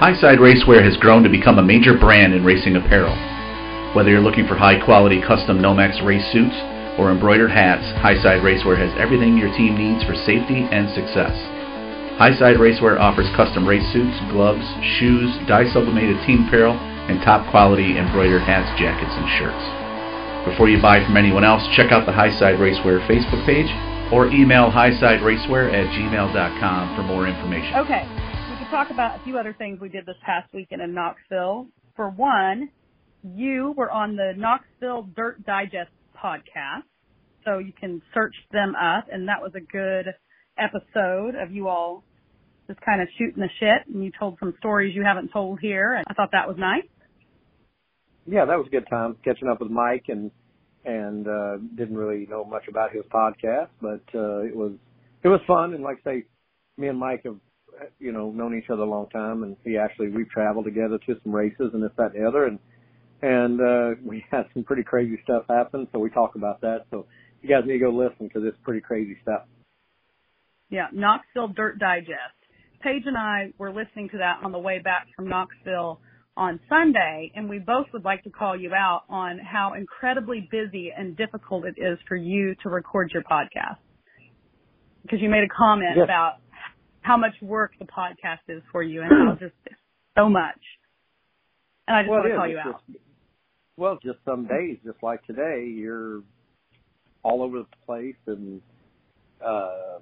Highside 0.00 0.38
Racewear 0.38 0.82
has 0.84 0.96
grown 0.98 1.22
to 1.24 1.28
become 1.28 1.58
a 1.58 1.62
major 1.62 1.98
brand 1.98 2.32
in 2.34 2.44
racing 2.44 2.76
apparel. 2.76 3.16
Whether 3.96 4.10
you're 4.10 4.20
looking 4.20 4.46
for 4.46 4.54
high 4.54 4.76
quality 4.84 5.22
custom 5.24 5.64
Nomex 5.64 6.04
race 6.04 6.24
suits 6.30 6.54
or 7.00 7.10
embroidered 7.10 7.50
hats, 7.50 7.84
Highside 8.04 8.44
Racewear 8.44 8.76
has 8.76 8.92
everything 9.00 9.38
your 9.38 9.48
team 9.56 9.80
needs 9.80 10.04
for 10.04 10.14
safety 10.28 10.68
and 10.68 10.92
success. 10.92 11.32
Highside 12.20 12.60
Racewear 12.60 13.00
offers 13.00 13.30
custom 13.34 13.66
race 13.66 13.86
suits, 13.92 14.12
gloves, 14.28 14.66
shoes, 15.00 15.32
dye 15.48 15.64
sublimated 15.72 16.20
team 16.26 16.44
apparel, 16.46 16.76
and 16.76 17.22
top 17.24 17.48
quality 17.50 17.96
embroidered 17.96 18.42
hats, 18.42 18.68
jackets, 18.78 19.14
and 19.16 19.28
shirts. 19.40 19.64
Before 20.44 20.68
you 20.68 20.82
buy 20.82 21.00
from 21.04 21.16
anyone 21.16 21.44
else, 21.44 21.64
check 21.74 21.90
out 21.90 22.04
the 22.04 22.12
Highside 22.12 22.60
Racewear 22.60 23.00
Facebook 23.08 23.40
page 23.46 23.72
or 24.12 24.28
email 24.28 24.70
highsideracewear 24.70 25.72
at 25.72 25.88
gmail.com 25.96 26.96
for 26.96 27.02
more 27.04 27.26
information. 27.26 27.74
Okay, 27.76 28.04
we 28.50 28.56
could 28.58 28.70
talk 28.70 28.90
about 28.90 29.18
a 29.18 29.24
few 29.24 29.38
other 29.38 29.54
things 29.56 29.80
we 29.80 29.88
did 29.88 30.04
this 30.04 30.16
past 30.24 30.52
weekend 30.52 30.82
in 30.82 30.92
Knoxville. 30.92 31.68
For 31.96 32.10
one, 32.10 32.68
you 33.22 33.74
were 33.76 33.90
on 33.90 34.16
the 34.16 34.32
Knoxville 34.36 35.08
Dirt 35.16 35.44
Digest 35.44 35.90
podcast, 36.16 36.82
so 37.44 37.58
you 37.58 37.72
can 37.78 38.02
search 38.14 38.34
them 38.52 38.74
up, 38.74 39.06
and 39.10 39.28
that 39.28 39.40
was 39.40 39.52
a 39.54 39.60
good 39.60 40.06
episode 40.58 41.34
of 41.40 41.52
you 41.52 41.68
all 41.68 42.04
just 42.66 42.80
kind 42.82 43.00
of 43.00 43.08
shooting 43.16 43.40
the 43.40 43.48
shit, 43.58 43.92
and 43.92 44.04
you 44.04 44.10
told 44.18 44.36
some 44.38 44.54
stories 44.58 44.94
you 44.94 45.02
haven't 45.02 45.28
told 45.28 45.58
here, 45.60 45.94
and 45.94 46.04
I 46.08 46.14
thought 46.14 46.30
that 46.32 46.46
was 46.46 46.56
nice. 46.58 46.84
Yeah, 48.26 48.44
that 48.44 48.58
was 48.58 48.66
a 48.66 48.70
good 48.70 48.86
time 48.90 49.16
catching 49.24 49.48
up 49.48 49.60
with 49.60 49.70
Mike 49.70 50.04
and 50.08 50.30
and 50.84 51.26
uh 51.26 51.56
didn't 51.76 51.96
really 51.96 52.26
know 52.26 52.44
much 52.44 52.68
about 52.68 52.92
his 52.92 53.04
podcast, 53.12 53.68
but 53.80 54.02
uh 54.14 54.40
it 54.40 54.54
was 54.54 54.72
it 55.24 55.28
was 55.28 55.40
fun 55.46 55.74
and 55.74 55.82
like 55.82 55.98
I 56.06 56.10
say, 56.10 56.24
me 56.76 56.88
and 56.88 56.98
Mike 56.98 57.22
have 57.24 57.38
you 57.98 58.12
know 58.12 58.30
known 58.30 58.56
each 58.56 58.68
other 58.70 58.82
a 58.82 58.88
long 58.88 59.08
time 59.08 59.44
and 59.44 59.56
he 59.64 59.78
actually 59.78 60.10
we've 60.10 60.28
traveled 60.28 60.66
together 60.66 60.98
to 61.06 61.16
some 61.22 61.32
races 61.34 61.70
and 61.72 61.82
this 61.82 61.90
that 61.96 62.14
and 62.14 62.22
the 62.22 62.28
other 62.28 62.44
and 62.44 62.58
and 63.22 63.60
uh 63.60 63.90
we 64.04 64.24
had 64.30 64.44
some 64.54 64.64
pretty 64.64 64.82
crazy 64.82 65.18
stuff 65.24 65.44
happen 65.48 65.86
so 65.92 65.98
we 65.98 66.10
talk 66.10 66.34
about 66.36 66.60
that 66.60 66.84
so 66.90 67.06
you 67.42 67.48
guys 67.48 67.62
need 67.66 67.74
to 67.74 67.78
go 67.78 67.90
listen 67.90 68.26
because 68.26 68.42
it's 68.44 68.56
pretty 68.64 68.80
crazy 68.80 69.16
stuff. 69.22 69.42
Yeah, 70.70 70.88
Knoxville 70.92 71.48
Dirt 71.48 71.78
Digest. 71.78 72.34
Paige 72.82 73.04
and 73.06 73.16
I 73.16 73.52
were 73.58 73.72
listening 73.72 74.08
to 74.10 74.18
that 74.18 74.40
on 74.44 74.50
the 74.50 74.58
way 74.58 74.80
back 74.80 75.06
from 75.14 75.28
Knoxville 75.28 76.00
on 76.36 76.58
Sunday, 76.68 77.30
and 77.36 77.48
we 77.48 77.60
both 77.60 77.86
would 77.92 78.04
like 78.04 78.24
to 78.24 78.30
call 78.30 78.56
you 78.60 78.74
out 78.74 79.02
on 79.08 79.38
how 79.38 79.74
incredibly 79.74 80.48
busy 80.50 80.92
and 80.96 81.16
difficult 81.16 81.64
it 81.64 81.76
is 81.80 81.96
for 82.08 82.16
you 82.16 82.56
to 82.64 82.68
record 82.68 83.12
your 83.14 83.22
podcast. 83.22 83.78
Because 85.02 85.20
you 85.22 85.28
made 85.30 85.44
a 85.44 85.48
comment 85.56 85.92
Yes. 85.96 86.04
about 86.04 86.34
how 87.02 87.16
much 87.16 87.34
work 87.40 87.70
the 87.78 87.86
podcast 87.86 88.40
is 88.48 88.62
for 88.72 88.82
you 88.82 89.02
and 89.02 89.10
how 89.10 89.36
just 89.38 89.54
so 90.16 90.28
much. 90.28 90.58
And 91.86 91.96
I 91.96 92.02
just 92.02 92.10
well, 92.10 92.20
want 92.20 92.30
to 92.32 92.36
call 92.36 92.46
is. 92.46 92.50
you 92.50 92.58
It's 92.58 92.66
out. 92.66 92.82
just- 92.88 92.98
well, 93.78 93.98
just 94.02 94.18
some 94.24 94.46
days, 94.46 94.78
just 94.84 95.02
like 95.02 95.24
today, 95.24 95.66
you're 95.66 96.22
all 97.22 97.42
over 97.42 97.60
the 97.60 97.66
place, 97.86 98.16
and 98.26 98.60
uh, 99.44 99.98
I 99.98 100.00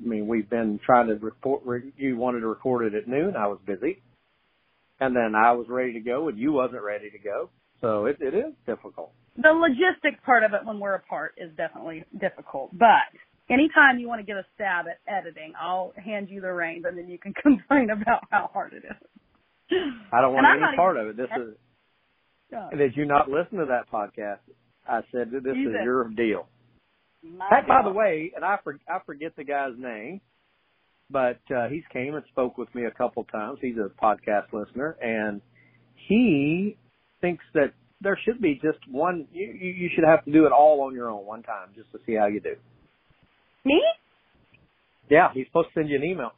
mean, 0.00 0.26
we've 0.28 0.48
been 0.48 0.78
trying 0.84 1.08
to 1.08 1.14
report. 1.14 1.62
You 1.96 2.16
wanted 2.16 2.40
to 2.40 2.46
record 2.46 2.86
it 2.86 2.94
at 2.96 3.08
noon. 3.08 3.34
I 3.36 3.48
was 3.48 3.58
busy, 3.66 4.00
and 5.00 5.16
then 5.16 5.34
I 5.34 5.52
was 5.52 5.66
ready 5.68 5.94
to 5.94 6.00
go, 6.00 6.28
and 6.28 6.38
you 6.38 6.52
wasn't 6.52 6.82
ready 6.82 7.10
to 7.10 7.18
go. 7.18 7.50
So 7.80 8.06
it, 8.06 8.18
it 8.20 8.34
is 8.34 8.54
difficult. 8.66 9.12
the 9.36 9.50
logistics 9.50 10.22
part 10.24 10.44
of 10.44 10.52
it 10.54 10.64
when 10.64 10.80
we're 10.80 10.94
apart 10.94 11.34
is 11.36 11.50
definitely 11.56 12.04
difficult. 12.18 12.70
But 12.72 13.10
anytime 13.50 13.98
you 13.98 14.08
want 14.08 14.20
to 14.20 14.26
get 14.26 14.36
a 14.36 14.46
stab 14.54 14.86
at 14.86 14.98
editing, 15.12 15.52
I'll 15.60 15.92
hand 16.02 16.28
you 16.30 16.40
the 16.40 16.52
reins 16.52 16.84
and 16.88 16.96
then 16.96 17.08
you 17.08 17.18
can 17.18 17.34
complain 17.42 17.90
about 17.90 18.22
how 18.30 18.48
hard 18.52 18.72
it 18.72 18.84
is. 18.84 19.76
I 20.12 20.20
don't 20.20 20.32
want 20.32 20.46
any 20.46 20.76
part 20.76 20.96
even- 20.96 21.08
of 21.10 21.10
it. 21.10 21.16
This 21.16 21.30
is. 21.36 21.54
Yeah. 22.50 22.68
Did 22.76 22.96
you 22.96 23.06
not 23.06 23.28
listen 23.28 23.58
to 23.58 23.66
that 23.66 23.90
podcast? 23.90 24.38
I 24.88 25.00
said 25.12 25.30
that 25.32 25.42
this 25.42 25.56
You 25.56 25.70
is 25.70 25.76
your 25.82 26.08
deal. 26.08 26.46
My 27.22 27.46
Hey, 27.50 27.66
by 27.66 27.82
the 27.82 27.92
way, 27.92 28.32
and 28.36 28.44
I 28.44 28.58
for, 28.62 28.78
I 28.88 28.98
forget 29.04 29.34
the 29.36 29.44
guy's 29.44 29.72
name, 29.76 30.20
but 31.10 31.40
uh, 31.54 31.68
he's 31.68 31.82
came 31.92 32.14
and 32.14 32.24
spoke 32.30 32.56
with 32.56 32.72
me 32.74 32.84
a 32.84 32.90
couple 32.90 33.24
times. 33.24 33.58
He's 33.60 33.76
a 33.76 33.90
podcast 34.02 34.52
listener, 34.52 34.96
and 35.02 35.40
he 36.08 36.76
thinks 37.20 37.44
that 37.54 37.72
there 38.00 38.18
should 38.24 38.40
be 38.40 38.54
just 38.62 38.78
one. 38.88 39.26
You 39.32 39.46
you 39.46 39.70
you 39.72 39.90
should 39.94 40.04
have 40.04 40.24
to 40.24 40.32
do 40.32 40.46
it 40.46 40.52
all 40.52 40.82
on 40.82 40.94
your 40.94 41.10
own 41.10 41.26
one 41.26 41.42
time 41.42 41.70
just 41.74 41.90
to 41.92 41.98
see 42.06 42.14
how 42.14 42.26
you 42.26 42.40
do. 42.40 42.54
Me? 43.64 43.82
Yeah, 45.10 45.28
he's 45.34 45.46
supposed 45.46 45.68
to 45.74 45.80
send 45.80 45.88
you 45.88 45.96
an 45.96 46.04
email. 46.04 46.30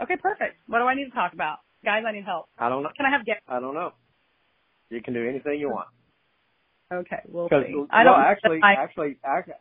Okay, 0.00 0.16
perfect. 0.16 0.56
What 0.66 0.78
do 0.78 0.84
I 0.84 0.94
need 0.94 1.06
to 1.06 1.10
talk 1.10 1.34
about? 1.34 1.58
Guys, 1.84 2.02
I 2.06 2.12
need 2.12 2.24
help. 2.24 2.46
I 2.58 2.68
don't 2.68 2.82
know. 2.82 2.88
Can 2.96 3.06
I 3.06 3.10
have 3.10 3.26
guests? 3.26 3.42
I 3.46 3.60
don't 3.60 3.74
know. 3.74 3.92
You 4.90 5.02
can 5.02 5.14
do 5.14 5.26
anything 5.28 5.58
you 5.58 5.68
want. 5.70 5.88
Okay, 6.92 7.22
we'll 7.26 7.48
see. 7.48 7.74
well, 7.74 7.86
I 7.90 8.04
don't 8.04 8.20
actually, 8.20 8.60
I, 8.62 8.74
actually, 8.82 9.16
ac- 9.24 9.56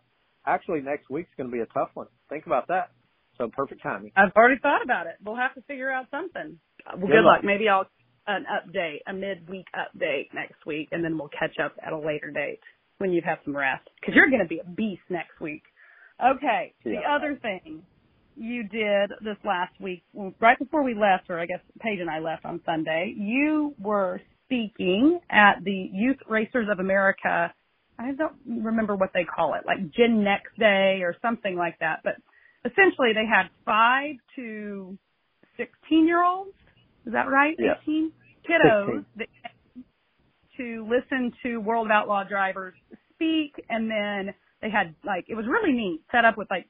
actually, 0.46 0.82
next 0.82 1.10
week's 1.10 1.30
going 1.38 1.50
to 1.50 1.54
be 1.56 1.62
a 1.62 1.66
tough 1.68 1.90
one. 1.94 2.08
Think 2.30 2.46
about 2.46 2.68
that. 2.68 2.92
So 3.38 3.50
perfect 3.52 3.82
timing. 3.82 4.12
I've 4.16 4.32
already 4.36 4.60
thought 4.62 4.84
about 4.84 5.08
it. 5.08 5.14
We'll 5.24 5.38
have 5.38 5.56
to 5.56 5.62
figure 5.62 5.90
out 5.92 6.06
something. 6.12 6.60
Well, 6.86 6.98
good, 7.00 7.08
Good 7.08 7.24
luck. 7.24 7.38
luck. 7.38 7.44
Maybe 7.44 7.68
I'll 7.70 7.86
an 8.28 8.46
update, 8.46 9.00
a 9.08 9.14
midweek 9.14 9.66
update 9.76 10.28
next 10.34 10.66
week, 10.66 10.90
and 10.92 11.04
then 11.04 11.18
we'll 11.18 11.30
catch 11.38 11.58
up 11.64 11.74
at 11.86 11.92
a 11.92 11.98
later 11.98 12.30
date 12.32 12.60
when 13.00 13.12
you've 13.12 13.24
had 13.26 13.40
some 13.44 13.56
rest. 13.56 13.88
Because 14.00 14.16
you're 14.16 14.30
going 14.30 14.42
to 14.44 14.48
be 14.48 14.60
a 14.60 14.70
beast 14.70 15.02
next 15.10 15.42
week. 15.42 15.64
Okay. 16.24 16.74
The 16.86 16.98
other 17.10 17.38
thing 17.42 17.82
you 18.38 18.64
did 18.64 19.12
this 19.22 19.38
last 19.44 19.74
week, 19.82 20.04
right 20.40 20.58
before 20.60 20.84
we 20.84 20.94
left, 20.94 21.30
or 21.30 21.40
I 21.40 21.46
guess 21.48 21.60
Paige 21.80 22.00
and 22.00 22.10
I 22.10 22.20
left 22.20 22.46
on 22.46 22.62
Sunday, 22.66 23.14
you 23.18 23.74
were 23.80 24.22
speaking 24.54 25.20
at 25.30 25.64
the 25.64 25.90
Youth 25.92 26.18
Racers 26.30 26.68
of 26.72 26.80
America. 26.80 27.54
I 27.98 28.12
don't 28.14 28.36
remember 28.64 28.96
what 28.96 29.12
they 29.14 29.24
call 29.24 29.54
it, 29.54 29.62
like 29.66 29.92
Gen 29.92 30.24
Next 30.24 30.58
Day 30.58 31.02
or 31.02 31.16
something 31.22 31.56
like 31.56 31.80
that. 31.80 32.02
But 32.04 32.16
essentially, 32.66 33.10
they 33.14 33.26
had 33.26 33.50
five 33.66 34.16
to 34.36 34.98
sixteen 35.58 36.08
year 36.08 36.24
olds. 36.24 36.52
Is 37.06 37.14
that 37.14 37.30
right? 37.30 37.56
Yes. 37.60 37.78
Eighteen 37.82 38.12
kiddos 38.50 39.04
16. 39.04 39.06
that 39.18 39.28
to 40.58 40.88
listen 40.88 41.32
to 41.44 41.58
World 41.58 41.90
Outlaw 41.92 42.24
drivers 42.24 42.76
speak, 43.14 43.54
and 43.70 43.90
then 43.90 44.34
they 44.62 44.70
had 44.70 44.96
like 45.06 45.26
it 45.28 45.36
was 45.36 45.46
really 45.48 45.74
neat, 45.74 46.02
set 46.12 46.26
up 46.26 46.38
with 46.38 46.48
like 46.50 46.68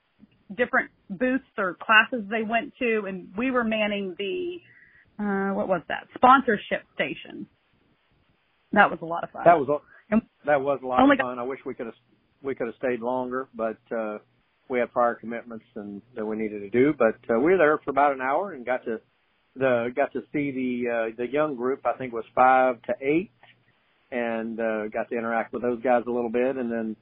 different 0.55 0.91
booths 1.09 1.43
or 1.57 1.77
classes 1.81 2.25
they 2.29 2.43
went 2.43 2.73
to, 2.79 3.03
and 3.07 3.29
we 3.37 3.51
were 3.51 3.63
manning 3.63 4.15
the 4.17 4.57
uh 5.19 5.53
what 5.53 5.67
was 5.67 5.81
that 5.87 6.07
sponsorship 6.15 6.83
station. 6.95 7.47
That 8.73 8.89
was 8.89 8.99
a 9.01 9.05
lot 9.05 9.23
of 9.23 9.29
fun. 9.31 9.43
That 9.45 9.57
was 9.59 9.69
a- 9.69 9.79
that 10.45 10.61
was 10.61 10.79
a 10.83 10.87
lot 10.87 10.99
Only 10.99 11.15
of 11.15 11.19
fun. 11.19 11.39
I 11.39 11.43
wish 11.43 11.59
we 11.65 11.73
could 11.73 11.85
have 11.85 11.95
we 12.41 12.55
could 12.55 12.67
have 12.67 12.75
stayed 12.75 12.99
longer, 12.99 13.47
but 13.55 13.77
uh, 13.95 14.17
we 14.69 14.79
had 14.79 14.91
prior 14.91 15.15
commitments 15.15 15.65
and 15.75 16.01
that 16.15 16.25
we 16.25 16.35
needed 16.35 16.59
to 16.59 16.69
do. 16.69 16.93
But 16.97 17.15
uh, 17.33 17.39
we 17.39 17.51
were 17.51 17.57
there 17.57 17.77
for 17.83 17.91
about 17.91 18.13
an 18.13 18.21
hour 18.21 18.51
and 18.51 18.65
got 18.65 18.83
to 18.85 18.99
the 19.55 19.89
got 19.95 20.11
to 20.13 20.21
see 20.33 20.51
the 20.51 20.89
uh, 20.89 21.15
the 21.17 21.31
young 21.31 21.55
group. 21.55 21.85
I 21.85 21.93
think 21.93 22.11
it 22.11 22.15
was 22.15 22.25
five 22.35 22.81
to 22.83 22.93
eight, 23.01 23.31
and 24.11 24.59
uh, 24.59 24.87
got 24.87 25.09
to 25.09 25.17
interact 25.17 25.53
with 25.53 25.61
those 25.61 25.81
guys 25.81 26.03
a 26.07 26.11
little 26.11 26.31
bit, 26.31 26.57
and 26.57 26.71
then 26.71 26.95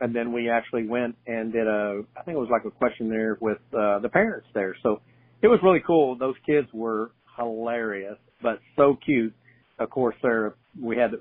and 0.00 0.14
then 0.14 0.32
we 0.32 0.48
actually 0.50 0.86
went 0.86 1.16
and 1.26 1.52
did 1.52 1.66
a 1.66 2.02
I 2.16 2.22
think 2.22 2.36
it 2.36 2.40
was 2.40 2.50
like 2.50 2.64
a 2.64 2.70
questionnaire 2.70 3.38
with 3.40 3.58
uh, 3.76 3.98
the 3.98 4.08
parents 4.10 4.46
there. 4.54 4.76
So 4.82 5.00
it 5.42 5.48
was 5.48 5.58
really 5.62 5.82
cool. 5.86 6.16
Those 6.16 6.36
kids 6.46 6.68
were 6.72 7.10
hilarious, 7.36 8.18
but 8.42 8.60
so 8.76 8.96
cute. 9.04 9.34
Of 9.78 9.90
course, 9.90 10.16
they're 10.22 10.54
we 10.80 10.96
had 10.96 11.12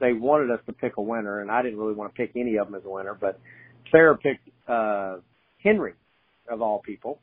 they 0.00 0.12
wanted 0.12 0.50
us 0.50 0.60
to 0.66 0.72
pick 0.72 0.96
a 0.96 1.02
winner, 1.02 1.40
and 1.40 1.50
I 1.50 1.62
didn't 1.62 1.78
really 1.78 1.94
want 1.94 2.14
to 2.14 2.16
pick 2.16 2.32
any 2.36 2.56
of 2.56 2.66
them 2.66 2.74
as 2.74 2.84
a 2.84 2.90
winner, 2.90 3.14
but 3.14 3.38
Sarah 3.90 4.16
picked 4.16 4.48
uh 4.68 5.16
Henry 5.62 5.94
of 6.48 6.60
all 6.62 6.80
people, 6.80 7.20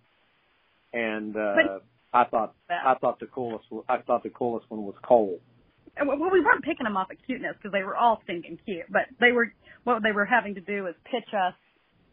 and 0.93 1.35
uh 1.35 1.55
But- 1.55 1.83
I 2.11 2.23
thought 2.25 2.55
I 2.69 2.95
thought 2.95 3.19
the 3.19 3.27
coolest 3.27 3.65
I 3.87 3.97
thought 3.99 4.23
the 4.23 4.29
coolest 4.31 4.69
one 4.69 4.83
was 4.83 4.95
Cole. 5.03 5.39
Well, 6.03 6.17
we 6.17 6.41
weren't 6.41 6.63
picking 6.63 6.85
them 6.85 6.97
off 6.97 7.11
of 7.11 7.17
cuteness 7.25 7.55
because 7.57 7.71
they 7.71 7.83
were 7.83 7.95
all 7.95 8.21
stinking 8.23 8.57
cute, 8.65 8.85
but 8.89 9.03
they 9.19 9.31
were 9.31 9.53
what 9.83 10.01
they 10.01 10.11
were 10.11 10.25
having 10.25 10.55
to 10.55 10.61
do 10.61 10.87
is 10.87 10.95
pitch 11.05 11.31
us 11.33 11.53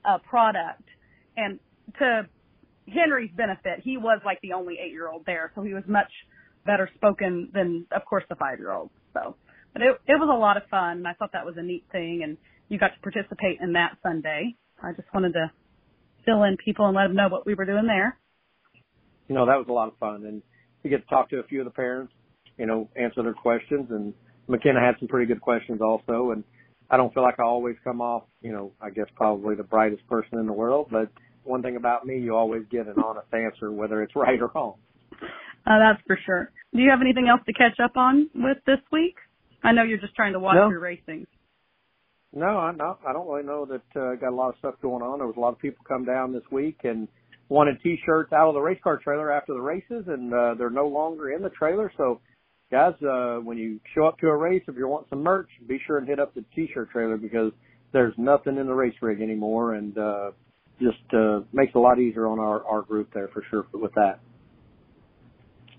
a 0.04 0.18
product, 0.18 0.82
and 1.36 1.58
to 1.98 2.28
Henry's 2.92 3.30
benefit, 3.36 3.80
he 3.82 3.96
was 3.96 4.20
like 4.24 4.40
the 4.42 4.52
only 4.52 4.78
eight 4.78 4.92
year 4.92 5.08
old 5.08 5.24
there, 5.26 5.50
so 5.54 5.62
he 5.62 5.72
was 5.74 5.84
much 5.86 6.10
better 6.64 6.90
spoken 6.94 7.48
than, 7.52 7.86
of 7.90 8.04
course, 8.04 8.24
the 8.28 8.34
five 8.36 8.58
year 8.58 8.72
old. 8.72 8.90
So, 9.14 9.36
but 9.76 9.82
it 9.82 10.00
it 10.08 10.18
was 10.18 10.30
a 10.32 10.38
lot 10.38 10.56
of 10.56 10.62
fun, 10.70 11.04
and 11.04 11.06
I 11.06 11.12
thought 11.12 11.32
that 11.34 11.44
was 11.44 11.56
a 11.58 11.62
neat 11.62 11.84
thing, 11.92 12.22
and 12.24 12.38
you 12.70 12.78
got 12.78 12.94
to 12.94 13.00
participate 13.02 13.58
in 13.60 13.74
that 13.74 13.98
Sunday. 14.02 14.56
I 14.82 14.92
just 14.92 15.12
wanted 15.12 15.34
to 15.34 15.50
fill 16.24 16.44
in 16.44 16.56
people 16.56 16.86
and 16.86 16.96
let 16.96 17.08
them 17.08 17.16
know 17.16 17.28
what 17.28 17.44
we 17.44 17.52
were 17.52 17.66
doing 17.66 17.86
there. 17.86 18.16
You 19.28 19.34
know 19.34 19.44
that 19.44 19.58
was 19.58 19.66
a 19.68 19.72
lot 19.72 19.88
of 19.88 19.98
fun, 19.98 20.24
and 20.24 20.40
you 20.82 20.88
get 20.88 21.02
to 21.02 21.08
talk 21.08 21.28
to 21.28 21.40
a 21.40 21.42
few 21.42 21.60
of 21.60 21.66
the 21.66 21.72
parents, 21.72 22.14
you 22.56 22.64
know, 22.64 22.88
answer 22.96 23.22
their 23.22 23.34
questions, 23.34 23.88
and 23.90 24.14
McKenna 24.48 24.80
had 24.80 24.94
some 24.98 25.08
pretty 25.08 25.26
good 25.26 25.42
questions 25.42 25.82
also, 25.82 26.30
and 26.30 26.42
I 26.90 26.96
don't 26.96 27.12
feel 27.12 27.22
like 27.22 27.38
I 27.38 27.42
always 27.42 27.76
come 27.84 28.00
off, 28.00 28.22
you 28.40 28.52
know, 28.52 28.72
I 28.80 28.88
guess 28.88 29.06
probably 29.14 29.56
the 29.56 29.64
brightest 29.64 30.06
person 30.08 30.38
in 30.38 30.46
the 30.46 30.54
world, 30.54 30.86
but 30.90 31.10
one 31.44 31.60
thing 31.60 31.76
about 31.76 32.06
me, 32.06 32.18
you 32.18 32.34
always 32.34 32.62
get 32.70 32.86
an 32.86 32.94
honest 33.04 33.28
answer, 33.34 33.70
whether 33.70 34.02
it's 34.02 34.16
right 34.16 34.40
or 34.40 34.50
wrong. 34.54 34.76
Uh, 35.66 35.78
that's 35.78 36.00
for 36.06 36.18
sure. 36.24 36.50
Do 36.72 36.80
you 36.80 36.88
have 36.88 37.02
anything 37.02 37.28
else 37.28 37.42
to 37.44 37.52
catch 37.52 37.78
up 37.84 37.98
on 37.98 38.30
with 38.34 38.58
this 38.66 38.80
week? 38.90 39.16
I 39.66 39.72
know 39.72 39.82
you're 39.82 39.98
just 39.98 40.14
trying 40.14 40.32
to 40.34 40.38
watch 40.38 40.54
No. 40.54 40.68
your 40.70 40.78
racing. 40.78 41.26
No, 42.32 42.58
I'm 42.58 42.76
not. 42.76 43.00
I 43.06 43.12
don't 43.12 43.26
really 43.28 43.44
know 43.44 43.64
that. 43.66 44.00
Uh, 44.00 44.14
got 44.14 44.30
a 44.30 44.34
lot 44.34 44.50
of 44.50 44.56
stuff 44.58 44.74
going 44.80 45.02
on. 45.02 45.18
There 45.18 45.26
was 45.26 45.36
a 45.36 45.40
lot 45.40 45.52
of 45.52 45.58
people 45.58 45.84
come 45.88 46.04
down 46.04 46.32
this 46.32 46.42
week 46.52 46.80
and 46.84 47.08
wanted 47.48 47.80
T-shirts 47.82 48.32
out 48.32 48.48
of 48.48 48.54
the 48.54 48.60
race 48.60 48.78
car 48.82 48.98
trailer 48.98 49.32
after 49.32 49.54
the 49.54 49.60
races, 49.60 50.04
and 50.06 50.32
uh, 50.32 50.54
they're 50.54 50.70
no 50.70 50.86
longer 50.86 51.30
in 51.30 51.42
the 51.42 51.50
trailer. 51.50 51.90
So, 51.96 52.20
guys, 52.70 52.94
uh, 53.02 53.38
when 53.38 53.56
you 53.56 53.80
show 53.94 54.06
up 54.06 54.18
to 54.18 54.28
a 54.28 54.36
race, 54.36 54.62
if 54.68 54.76
you 54.76 54.86
want 54.86 55.08
some 55.08 55.22
merch, 55.22 55.48
be 55.66 55.80
sure 55.86 55.98
and 55.98 56.06
hit 56.06 56.20
up 56.20 56.34
the 56.34 56.44
T-shirt 56.54 56.90
trailer 56.90 57.16
because 57.16 57.52
there's 57.92 58.14
nothing 58.18 58.58
in 58.58 58.66
the 58.66 58.74
race 58.74 58.94
rig 59.00 59.20
anymore, 59.20 59.74
and 59.74 59.96
uh, 59.96 60.30
just 60.80 60.98
uh, 61.14 61.40
makes 61.52 61.70
it 61.74 61.78
a 61.78 61.80
lot 61.80 61.98
easier 61.98 62.26
on 62.26 62.38
our 62.38 62.64
our 62.66 62.82
group 62.82 63.12
there 63.14 63.28
for 63.28 63.42
sure 63.50 63.66
with 63.72 63.94
that. 63.94 64.20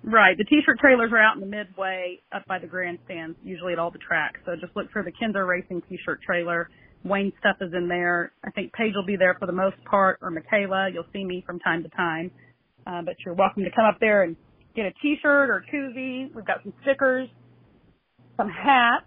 Right. 0.04 0.38
The 0.38 0.46
t-shirt 0.46 0.80
trailers 0.80 1.12
are 1.12 1.20
out 1.20 1.36
in 1.36 1.42
the 1.42 1.48
midway 1.48 2.22
up 2.32 2.46
by 2.48 2.60
the 2.60 2.68
grandstands, 2.68 3.38
usually 3.44 3.74
at 3.74 3.80
all 3.80 3.92
the 3.92 4.00
tracks. 4.00 4.40
So 4.46 4.54
just 4.60 4.76
look 4.76 4.92
for 4.92 5.04
the 5.04 5.12
Kinser 5.12 5.46
Racing 5.48 5.82
t-shirt 5.90 6.22
trailer. 6.22 6.70
Wayne 7.04 7.32
stuff 7.40 7.58
is 7.62 7.74
in 7.74 7.88
there. 7.88 8.32
I 8.44 8.52
think 8.52 8.74
Paige 8.74 8.94
will 8.96 9.06
be 9.06 9.18
there 9.18 9.36
for 9.40 9.46
the 9.46 9.54
most 9.54 9.78
part, 9.90 10.20
or 10.22 10.32
Michaela. 10.32 10.90
You'll 10.94 11.06
see 11.14 11.24
me 11.24 11.44
from 11.46 11.60
time 11.60 11.84
to 11.84 11.90
time. 11.90 12.32
Uh, 12.86 13.02
but 13.02 13.16
you're 13.26 13.36
welcome 13.36 13.64
to 13.64 13.72
come 13.76 13.86
up 13.86 13.98
there 14.00 14.24
and 14.24 14.36
get 14.76 14.86
a 14.86 14.94
t-shirt 15.02 15.50
or 15.50 15.58
a 15.58 15.76
koozie. 15.76 16.34
We've 16.34 16.46
got 16.46 16.64
some 16.64 16.74
stickers, 16.84 17.28
some 18.38 18.50
hats. 18.50 19.06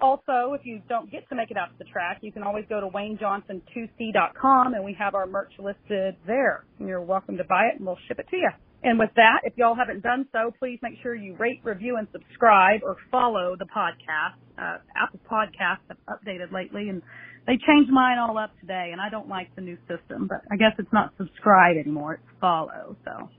Also, 0.00 0.52
if 0.52 0.66
you 0.66 0.82
don't 0.88 1.10
get 1.10 1.26
to 1.28 1.34
make 1.34 1.50
it 1.50 1.56
out 1.56 1.68
to 1.68 1.78
the 1.78 1.84
track, 1.84 2.18
you 2.20 2.32
can 2.32 2.42
always 2.42 2.64
go 2.68 2.80
to 2.80 2.88
WayneJohnson2C.com 2.88 4.74
and 4.74 4.84
we 4.84 4.94
have 4.98 5.14
our 5.14 5.26
merch 5.26 5.52
listed 5.58 6.16
there. 6.26 6.64
And 6.78 6.88
you're 6.88 7.00
welcome 7.00 7.36
to 7.38 7.44
buy 7.44 7.70
it 7.72 7.78
and 7.78 7.86
we'll 7.86 7.98
ship 8.08 8.18
it 8.18 8.26
to 8.30 8.36
you. 8.36 8.50
And 8.84 8.98
with 8.98 9.10
that, 9.16 9.40
if 9.44 9.54
y'all 9.56 9.74
haven't 9.74 10.02
done 10.02 10.28
so, 10.30 10.52
please 10.58 10.78
make 10.82 11.00
sure 11.02 11.14
you 11.14 11.34
rate, 11.36 11.60
review, 11.64 11.96
and 11.96 12.06
subscribe 12.12 12.80
or 12.82 12.96
follow 13.10 13.56
the 13.58 13.64
podcast. 13.64 14.36
Uh, 14.58 14.76
Apple 14.94 15.20
Podcasts 15.28 15.88
have 15.88 15.96
updated 16.06 16.52
lately 16.52 16.90
and 16.90 17.00
they 17.46 17.54
changed 17.66 17.90
mine 17.90 18.18
all 18.18 18.36
up 18.36 18.50
today 18.60 18.90
and 18.92 19.00
I 19.00 19.08
don't 19.08 19.28
like 19.28 19.48
the 19.56 19.62
new 19.62 19.78
system, 19.88 20.28
but 20.28 20.42
I 20.52 20.56
guess 20.56 20.72
it's 20.78 20.92
not 20.92 21.14
subscribe 21.16 21.76
anymore, 21.78 22.14
it's 22.14 22.40
follow. 22.42 22.94
So 23.06 23.30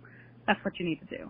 that's 0.48 0.60
what 0.66 0.80
you 0.80 0.86
need 0.86 1.00
to 1.08 1.18
do. 1.18 1.30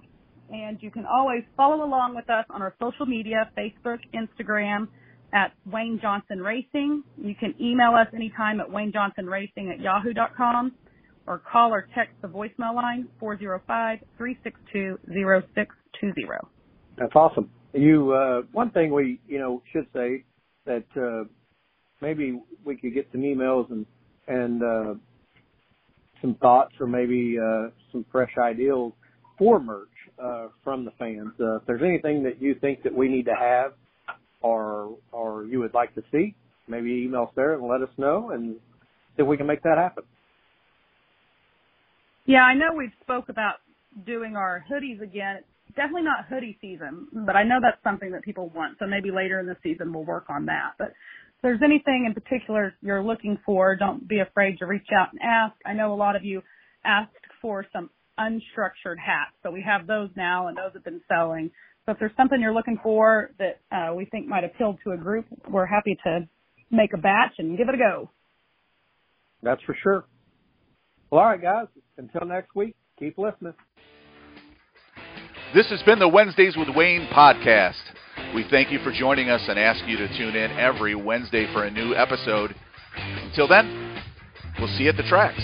And 0.50 0.78
you 0.82 0.92
can 0.92 1.06
always 1.06 1.44
follow 1.58 1.84
along 1.84 2.16
with 2.16 2.30
us 2.30 2.46
on 2.50 2.62
our 2.62 2.74
social 2.80 3.06
media, 3.06 3.52
Facebook, 3.58 4.00
Instagram, 4.14 4.88
at 5.34 5.52
Wayne 5.70 6.00
Johnson 6.02 6.40
Racing. 6.40 7.04
You 7.18 7.36
can 7.36 7.54
email 7.60 7.92
us 8.00 8.08
anytime 8.14 8.62
at 8.62 8.68
waynejohnsonracing 8.70 9.74
at 9.74 9.82
yahoo.com 9.82 10.72
or 11.28 11.40
call 11.40 11.72
or 11.72 11.88
text 11.96 12.14
the 12.22 12.28
voicemail 12.28 12.76
line 12.76 13.08
405-362-0620. 13.22 15.68
That's 16.98 17.16
awesome. 17.16 17.50
You 17.74 18.14
uh 18.14 18.42
one 18.52 18.70
thing 18.72 18.94
we, 18.94 19.20
you 19.28 19.40
know, 19.40 19.62
should 19.74 19.88
say 19.94 20.24
that 20.66 20.86
uh 20.96 21.26
maybe 22.02 22.40
we 22.64 22.78
could 22.78 22.94
get 22.94 23.10
some 23.12 23.22
emails 23.22 23.70
and 23.72 23.86
and 24.28 24.64
uh 24.64 24.94
some 26.22 26.36
thoughts 26.36 26.74
or 26.80 26.88
maybe 26.88 27.38
uh 27.38 27.68
some 27.92 28.06
fresh 28.12 28.32
ideas 28.42 28.94
for 29.38 29.60
merch 29.60 29.90
uh 30.24 30.48
from 30.64 30.86
the 30.86 30.92
fans. 30.92 31.34
Uh, 31.40 31.58
if 31.58 31.66
there's 31.68 31.82
anything 31.84 32.24
that 32.24 32.42
you 32.42 32.56
think 32.62 32.82
that 32.84 32.96
we 32.96 33.10
need 33.10 33.26
to 33.26 33.36
have 33.38 33.74
or 34.42 34.96
or 35.12 35.44
you 35.46 35.60
would 35.60 35.74
like 35.74 35.94
to 35.96 36.04
see, 36.12 36.34
maybe 36.68 37.04
email 37.06 37.32
there 37.36 37.56
and 37.56 37.68
let 37.68 37.82
us 37.82 37.90
know 37.98 38.30
and 38.32 38.56
see 39.18 39.24
if 39.24 39.28
we 39.28 39.38
can 39.38 39.48
make 39.48 39.64
that 39.64 39.78
happen. 39.78 40.04
Yeah, 42.26 42.42
I 42.42 42.56
know 42.56 42.74
we've 42.76 42.90
spoke 43.02 43.30
about 43.30 43.56
doing 44.06 44.36
our 44.36 44.66
hoodies 44.70 45.02
again. 45.02 45.38
It's 45.68 45.76
definitely 45.76 46.04
not 46.04 46.26
hoodie 46.28 46.58
season, 46.60 47.08
but 47.26 47.36
I 47.36 47.44
know 47.44 47.60
that's 47.62 47.82
something 47.84 48.12
that 48.12 48.24
people 48.24 48.50
want. 48.50 48.78
So 48.80 48.88
maybe 48.88 49.12
later 49.12 49.40
in 49.40 49.46
the 49.46 49.58
season 49.62 49.94
we'll 49.94 50.06
work 50.06 50.26
on 50.30 50.46
that. 50.48 50.74
But 50.80 50.88
if 50.88 51.42
there's 51.44 51.62
anything 51.64 52.06
in 52.08 52.14
particular 52.14 52.74
you're 52.82 53.04
looking 53.04 53.38
for, 53.46 53.76
don't 53.76 54.08
be 54.08 54.20
afraid 54.20 54.58
to 54.60 54.66
reach 54.66 54.88
out 54.98 55.10
and 55.12 55.22
ask. 55.22 55.54
I 55.66 55.74
know 55.74 55.94
a 55.94 55.96
lot 55.96 56.16
of 56.16 56.24
you 56.24 56.42
asked 56.84 57.14
for 57.42 57.66
some 57.72 57.92
unstructured 58.20 58.98
hats, 58.98 59.36
so 59.44 59.52
we 59.52 59.64
have 59.66 59.86
those 59.86 60.10
now 60.16 60.48
and 60.48 60.58
those 60.58 60.74
have 60.74 60.84
been 60.84 61.02
selling. 61.08 61.52
So 61.86 61.92
if 61.92 62.00
there's 62.00 62.16
something 62.18 62.42
you're 62.42 62.54
looking 62.54 62.80
for 62.82 63.32
that 63.38 63.60
uh, 63.72 63.94
we 63.94 64.06
think 64.06 64.28
might 64.28 64.44
appeal 64.44 64.78
to 64.84 64.92
a 64.94 64.98
group, 64.98 65.26
we're 65.48 65.68
happy 65.68 65.96
to 66.06 66.28
make 66.72 66.94
a 66.94 66.98
batch 66.98 67.34
and 67.38 67.56
give 67.56 67.70
it 67.70 67.76
a 67.76 67.78
go. 67.78 68.10
That's 69.44 69.62
for 69.64 69.78
sure. 69.84 70.06
Well, 71.16 71.24
all 71.24 71.30
right, 71.30 71.42
guys. 71.42 71.68
Until 71.98 72.28
next 72.28 72.54
week, 72.56 72.76
keep 73.00 73.18
listening. 73.18 73.54
This 75.54 75.70
has 75.70 75.82
been 75.84 75.98
the 75.98 76.10
Wednesdays 76.10 76.58
with 76.58 76.68
Wayne 76.76 77.08
podcast. 77.08 77.80
We 78.36 78.46
thank 78.52 78.70
you 78.70 78.80
for 78.80 78.92
joining 78.92 79.30
us 79.30 79.42
and 79.48 79.58
ask 79.58 79.88
you 79.88 79.96
to 79.96 80.10
tune 80.18 80.36
in 80.36 80.52
every 80.60 80.94
Wednesday 80.94 81.48
for 81.54 81.64
a 81.64 81.72
new 81.72 81.96
episode. 81.96 82.54
Until 82.98 83.48
then, 83.48 84.02
we'll 84.60 84.68
see 84.76 84.84
you 84.84 84.90
at 84.90 84.98
the 84.98 85.04
tracks. 85.04 85.40